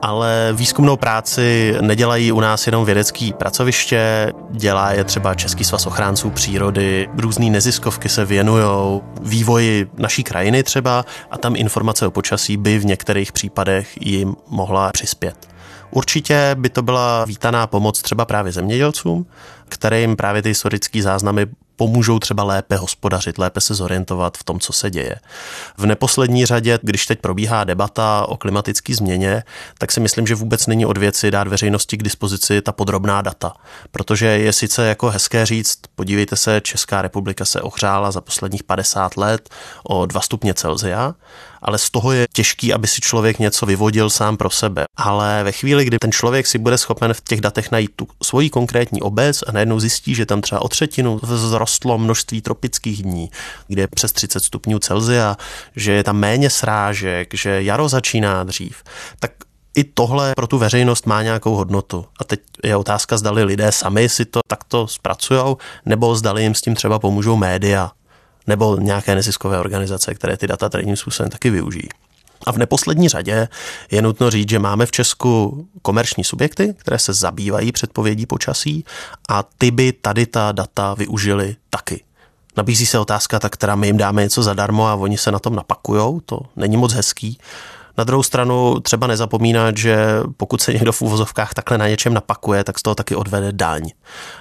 ale 0.02 0.52
výzkumnou 0.52 0.96
práci 0.96 1.74
nedělají 1.80 2.32
u 2.32 2.40
nás 2.40 2.66
jenom 2.66 2.84
vědecký 2.84 3.32
pracoviště, 3.32 4.32
dělá 4.50 4.92
je 4.92 5.04
třeba 5.04 5.34
Český 5.34 5.64
svaz 5.64 5.86
ochránců 5.86 6.30
přírody, 6.30 7.08
různé 7.18 7.50
neziskovky 7.50 8.08
se 8.08 8.24
věnují 8.24 9.00
vývoji 9.22 9.90
naší 9.98 10.24
krajiny 10.24 10.62
třeba 10.62 11.04
a 11.30 11.38
tam 11.38 11.56
informace 11.56 12.06
o 12.06 12.10
počasí 12.10 12.56
by 12.56 12.78
v 12.78 12.86
některých 12.86 13.32
případech 13.32 14.06
jim 14.06 14.36
mohla 14.48 14.90
přispět. 14.92 15.57
Určitě 15.90 16.56
by 16.58 16.68
to 16.68 16.82
byla 16.82 17.24
vítaná 17.24 17.66
pomoc 17.66 18.02
třeba 18.02 18.24
právě 18.24 18.52
zemědělcům, 18.52 19.26
kterým 19.68 20.16
právě 20.16 20.42
ty 20.42 20.48
historické 20.48 21.02
záznamy 21.02 21.46
pomůžou 21.78 22.18
třeba 22.18 22.42
lépe 22.42 22.76
hospodařit, 22.76 23.38
lépe 23.38 23.60
se 23.60 23.74
zorientovat 23.74 24.36
v 24.36 24.44
tom, 24.44 24.60
co 24.60 24.72
se 24.72 24.90
děje. 24.90 25.16
V 25.78 25.86
neposlední 25.86 26.46
řadě, 26.46 26.78
když 26.82 27.06
teď 27.06 27.20
probíhá 27.20 27.64
debata 27.64 28.26
o 28.28 28.36
klimatické 28.36 28.94
změně, 28.94 29.42
tak 29.78 29.92
si 29.92 30.00
myslím, 30.00 30.26
že 30.26 30.34
vůbec 30.34 30.66
není 30.66 30.86
od 30.86 30.98
věci 30.98 31.30
dát 31.30 31.48
veřejnosti 31.48 31.96
k 31.96 32.02
dispozici 32.02 32.62
ta 32.62 32.72
podrobná 32.72 33.22
data. 33.22 33.54
Protože 33.90 34.26
je 34.26 34.52
sice 34.52 34.86
jako 34.86 35.10
hezké 35.10 35.46
říct, 35.46 35.78
podívejte 35.94 36.36
se, 36.36 36.60
Česká 36.60 37.02
republika 37.02 37.44
se 37.44 37.60
ohřála 37.62 38.10
za 38.10 38.20
posledních 38.20 38.62
50 38.62 39.16
let 39.16 39.48
o 39.84 40.06
2 40.06 40.20
stupně 40.20 40.54
Celzia, 40.54 41.14
ale 41.62 41.78
z 41.78 41.90
toho 41.90 42.12
je 42.12 42.26
těžký, 42.32 42.72
aby 42.72 42.86
si 42.86 43.00
člověk 43.00 43.38
něco 43.38 43.66
vyvodil 43.66 44.10
sám 44.10 44.36
pro 44.36 44.50
sebe. 44.50 44.84
Ale 44.96 45.44
ve 45.44 45.52
chvíli, 45.52 45.84
kdy 45.84 45.98
ten 45.98 46.12
člověk 46.12 46.46
si 46.46 46.58
bude 46.58 46.78
schopen 46.78 47.14
v 47.14 47.20
těch 47.20 47.40
datech 47.40 47.70
najít 47.70 47.90
tu 47.96 48.08
svoji 48.22 48.50
konkrétní 48.50 49.02
obec 49.02 49.42
a 49.46 49.52
najednou 49.52 49.80
zjistí, 49.80 50.14
že 50.14 50.26
tam 50.26 50.40
třeba 50.40 50.62
o 50.62 50.68
třetinu 50.68 51.20
vzrostlo 51.68 51.98
množství 51.98 52.40
tropických 52.40 53.02
dní, 53.02 53.30
kde 53.68 53.82
je 53.82 53.88
přes 53.88 54.12
30 54.12 54.44
stupňů 54.44 54.78
Celzia, 54.78 55.36
že 55.76 55.92
je 55.92 56.04
tam 56.04 56.16
méně 56.16 56.50
srážek, 56.50 57.34
že 57.34 57.62
jaro 57.62 57.88
začíná 57.88 58.44
dřív, 58.44 58.82
tak 59.20 59.32
i 59.76 59.84
tohle 59.84 60.32
pro 60.36 60.46
tu 60.46 60.58
veřejnost 60.58 61.06
má 61.06 61.22
nějakou 61.22 61.54
hodnotu. 61.54 62.06
A 62.20 62.24
teď 62.24 62.40
je 62.64 62.76
otázka, 62.76 63.16
zdali 63.16 63.44
lidé 63.44 63.72
sami 63.72 64.08
si 64.08 64.24
to 64.24 64.40
takto 64.46 64.86
zpracujou, 64.86 65.56
nebo 65.86 66.16
zdali 66.16 66.42
jim 66.42 66.54
s 66.54 66.60
tím 66.60 66.74
třeba 66.74 66.98
pomůžou 66.98 67.36
média 67.36 67.90
nebo 68.46 68.76
nějaké 68.80 69.14
neziskové 69.14 69.60
organizace, 69.60 70.14
které 70.14 70.36
ty 70.36 70.46
data 70.46 70.68
trading 70.68 70.98
způsobem 70.98 71.30
taky 71.30 71.50
využijí. 71.50 71.88
A 72.46 72.52
v 72.52 72.58
neposlední 72.58 73.08
řadě 73.08 73.48
je 73.90 74.02
nutno 74.02 74.30
říct, 74.30 74.50
že 74.50 74.58
máme 74.58 74.86
v 74.86 74.90
Česku 74.90 75.66
komerční 75.82 76.24
subjekty, 76.24 76.74
které 76.78 76.98
se 76.98 77.12
zabývají 77.12 77.72
předpovědí 77.72 78.26
počasí 78.26 78.84
a 79.28 79.44
ty 79.58 79.70
by 79.70 79.92
tady 79.92 80.26
ta 80.26 80.52
data 80.52 80.94
využili 80.94 81.56
taky. 81.70 82.04
Nabízí 82.56 82.86
se 82.86 82.98
otázka, 82.98 83.38
tak 83.38 83.52
která 83.52 83.76
my 83.76 83.86
jim 83.86 83.96
dáme 83.96 84.22
něco 84.22 84.42
zadarmo 84.42 84.86
a 84.86 84.94
oni 84.94 85.18
se 85.18 85.32
na 85.32 85.38
tom 85.38 85.54
napakujou, 85.54 86.20
to 86.20 86.40
není 86.56 86.76
moc 86.76 86.92
hezký. 86.92 87.38
Na 87.98 88.04
druhou 88.04 88.22
stranu 88.22 88.80
třeba 88.80 89.06
nezapomínat, 89.06 89.76
že 89.76 89.96
pokud 90.36 90.60
se 90.60 90.72
někdo 90.72 90.92
v 90.92 91.02
úvozovkách 91.02 91.54
takhle 91.54 91.78
na 91.78 91.88
něčem 91.88 92.14
napakuje, 92.14 92.64
tak 92.64 92.78
z 92.78 92.82
toho 92.82 92.94
taky 92.94 93.14
odvede 93.14 93.52
daň. 93.52 93.90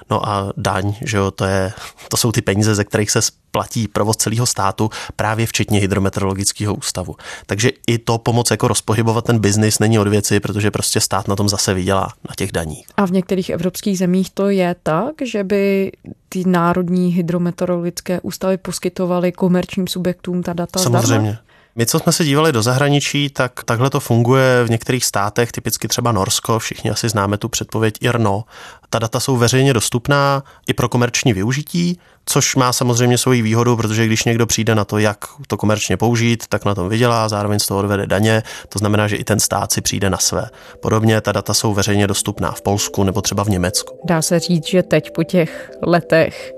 No 0.10 0.30
a 0.30 0.54
daň, 0.58 0.94
že 1.02 1.18
jo, 1.18 1.32
to, 1.32 1.46
je, 1.46 1.74
to 2.10 2.18
jsou 2.18 2.32
ty 2.32 2.42
peníze, 2.42 2.76
ze 2.76 2.84
kterých 2.84 3.12
se 3.12 3.20
platí 3.52 3.88
provoz 3.88 4.18
celého 4.18 4.46
státu, 4.46 4.90
právě 5.16 5.46
včetně 5.46 5.80
hydrometeorologického 5.80 6.76
ústavu. 6.76 7.16
Takže 7.46 7.72
i 7.88 7.98
to 7.98 8.18
pomoc 8.18 8.52
jako 8.52 8.68
rozpohybovat 8.68 9.26
ten 9.26 9.40
biznis 9.40 9.80
není 9.80 10.00
od 10.00 10.08
věci, 10.08 10.40
protože 10.40 10.72
prostě 10.72 11.00
stát 11.00 11.28
na 11.28 11.36
tom 11.36 11.50
zase 11.50 11.74
vydělá 11.74 12.14
na 12.30 12.36
těch 12.36 12.52
daních. 12.52 12.86
A 12.98 13.06
v 13.06 13.12
některých 13.12 13.50
evropských 13.50 13.98
zemích 13.98 14.30
to 14.30 14.50
je 14.50 14.76
tak, 14.84 15.16
že 15.26 15.44
by 15.44 15.92
ty 16.30 16.44
národní 16.46 17.10
hydrometeorologické 17.10 18.20
ústavy 18.22 18.58
poskytovaly 18.58 19.32
komerčním 19.32 19.88
subjektům 19.88 20.44
ta 20.44 20.54
data 20.54 20.80
Samozřejmě. 20.80 21.32
Zdarma? 21.32 21.47
My, 21.78 21.86
co 21.86 22.00
jsme 22.00 22.12
se 22.12 22.26
dívali 22.26 22.52
do 22.52 22.62
zahraničí, 22.62 23.30
tak 23.30 23.64
takhle 23.64 23.90
to 23.90 24.00
funguje 24.00 24.64
v 24.64 24.70
některých 24.70 25.06
státech, 25.06 25.52
typicky 25.52 25.88
třeba 25.88 26.12
Norsko, 26.12 26.60
všichni 26.60 26.92
asi 26.92 27.10
známe 27.10 27.38
tu 27.38 27.50
předpověď 27.50 27.98
IRNO. 28.02 28.44
Ta 28.90 29.00
data 29.00 29.20
jsou 29.20 29.38
veřejně 29.38 29.74
dostupná 29.74 30.44
i 30.68 30.74
pro 30.74 30.90
komerční 30.90 31.34
využití, 31.34 32.00
což 32.26 32.56
má 32.56 32.74
samozřejmě 32.74 33.18
svoji 33.18 33.42
výhodu, 33.42 33.78
protože 33.78 34.06
když 34.06 34.24
někdo 34.24 34.46
přijde 34.46 34.76
na 34.76 34.86
to, 34.86 34.98
jak 34.98 35.18
to 35.48 35.58
komerčně 35.58 35.98
použít, 35.98 36.48
tak 36.48 36.66
na 36.66 36.76
tom 36.76 36.90
vydělá, 36.90 37.30
zároveň 37.30 37.60
z 37.60 37.68
toho 37.68 37.80
odvede 37.80 38.08
daně, 38.08 38.44
to 38.70 38.80
znamená, 38.80 39.08
že 39.08 39.16
i 39.16 39.24
ten 39.24 39.40
stát 39.40 39.72
si 39.72 39.82
přijde 39.82 40.10
na 40.10 40.18
své. 40.18 40.50
Podobně 40.80 41.22
ta 41.22 41.32
data 41.32 41.54
jsou 41.54 41.74
veřejně 41.74 42.08
dostupná 42.08 42.52
v 42.52 42.62
Polsku 42.62 43.04
nebo 43.04 43.22
třeba 43.22 43.44
v 43.44 43.50
Německu. 43.50 44.00
Dá 44.06 44.22
se 44.22 44.40
říct, 44.40 44.68
že 44.68 44.84
teď 44.84 45.12
po 45.12 45.24
těch 45.24 45.72
letech 45.82 46.54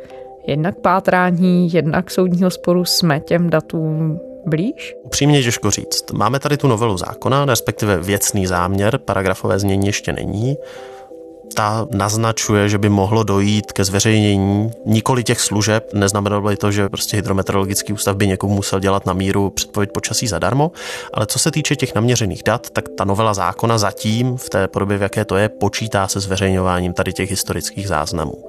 jednak 0.47 0.75
pátrání, 0.77 1.73
jednak 1.73 2.12
soudního 2.12 2.51
sporu 2.51 2.86
jsme 2.86 3.19
těm 3.19 3.49
datům 3.49 4.19
blíž? 4.45 4.95
Upřímně 5.04 5.43
těžko 5.43 5.71
říct. 5.71 6.12
Máme 6.12 6.39
tady 6.39 6.58
tu 6.58 6.67
novelu 6.67 6.97
zákona, 6.97 7.45
respektive 7.45 7.99
věcný 7.99 8.47
záměr, 8.47 8.97
paragrafové 8.97 9.60
znění 9.60 9.88
ještě 9.88 10.13
není. 10.13 10.58
Ta 11.54 11.88
naznačuje, 11.91 12.69
že 12.69 12.78
by 12.78 12.89
mohlo 12.89 13.23
dojít 13.23 13.71
ke 13.71 13.84
zveřejnění 13.84 14.71
nikoli 14.86 15.23
těch 15.23 15.41
služeb, 15.41 15.93
neznamenalo 15.93 16.47
by 16.47 16.58
to, 16.58 16.71
že 16.71 16.89
prostě 16.89 17.17
hydrometeorologický 17.17 17.93
ústav 17.93 18.15
by 18.15 18.28
někomu 18.28 18.56
musel 18.56 18.80
dělat 18.80 19.06
na 19.06 19.13
míru 19.13 19.49
předpověď 19.49 19.89
počasí 19.91 20.28
zadarmo, 20.28 20.71
ale 21.13 21.25
co 21.25 21.39
se 21.39 21.52
týče 21.52 21.75
těch 21.75 21.95
naměřených 21.95 22.43
dat, 22.43 22.69
tak 22.69 22.89
ta 22.97 23.06
novela 23.06 23.34
zákona 23.34 23.78
zatím 23.78 24.38
v 24.38 24.49
té 24.49 24.67
podobě, 24.67 24.97
v 24.97 25.02
jaké 25.02 25.25
to 25.25 25.36
je, 25.36 25.49
počítá 25.49 26.08
se 26.08 26.19
zveřejňováním 26.19 26.93
tady 26.93 27.13
těch 27.13 27.30
historických 27.30 27.88
záznamů 27.88 28.45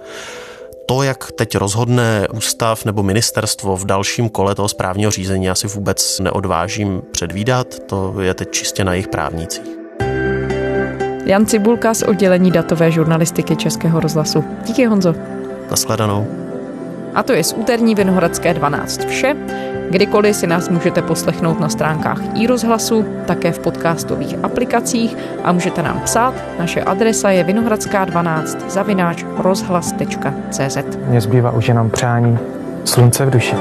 to, 0.91 1.03
jak 1.03 1.33
teď 1.33 1.57
rozhodne 1.57 2.29
ústav 2.35 2.85
nebo 2.85 3.03
ministerstvo 3.03 3.77
v 3.77 3.85
dalším 3.85 4.29
kole 4.29 4.55
toho 4.55 4.69
správního 4.69 5.11
řízení, 5.11 5.45
já 5.45 5.55
si 5.55 5.67
vůbec 5.67 6.21
neodvážím 6.21 7.03
předvídat, 7.13 7.79
to 7.79 8.21
je 8.21 8.35
teď 8.35 8.51
čistě 8.51 8.85
na 8.85 8.93
jejich 8.93 9.09
právnících. 9.09 9.63
Jan 11.27 11.47
Cibulka 11.47 11.95
z 11.95 12.03
oddělení 12.03 12.51
datové 12.51 12.91
žurnalistiky 12.91 13.57
Českého 13.57 14.01
rozhlasu. 14.01 14.45
Díky 14.67 14.87
Honzo. 14.87 15.15
Naschledanou. 15.71 16.50
A 17.15 17.23
to 17.23 17.33
je 17.33 17.45
z 17.45 17.53
úterní 17.53 17.95
Vinohradské 17.95 18.55
12 18.55 19.05
vše. 19.05 19.37
Kdykoliv 19.91 20.37
si 20.37 20.47
nás 20.47 20.69
můžete 20.69 21.03
poslechnout 21.03 21.61
na 21.61 21.69
stránkách 21.69 22.21
i 22.35 22.47
rozhlasu, 22.47 23.05
také 23.27 23.53
v 23.53 23.59
podcastových 23.59 24.37
aplikacích 24.43 25.17
a 25.45 25.53
můžete 25.53 25.83
nám 25.83 26.01
psát. 26.01 26.35
Naše 26.59 26.83
adresa 26.83 27.31
je 27.31 27.45
vinohradská12 27.45 28.69
zavináč 28.69 29.25
rozhlas.cz 29.39 30.79
Mně 31.07 31.21
zbývá 31.21 31.51
už 31.51 31.69
jenom 31.69 31.91
přání 31.91 32.39
slunce 32.85 33.27
v 33.27 33.31
duši. 33.31 33.57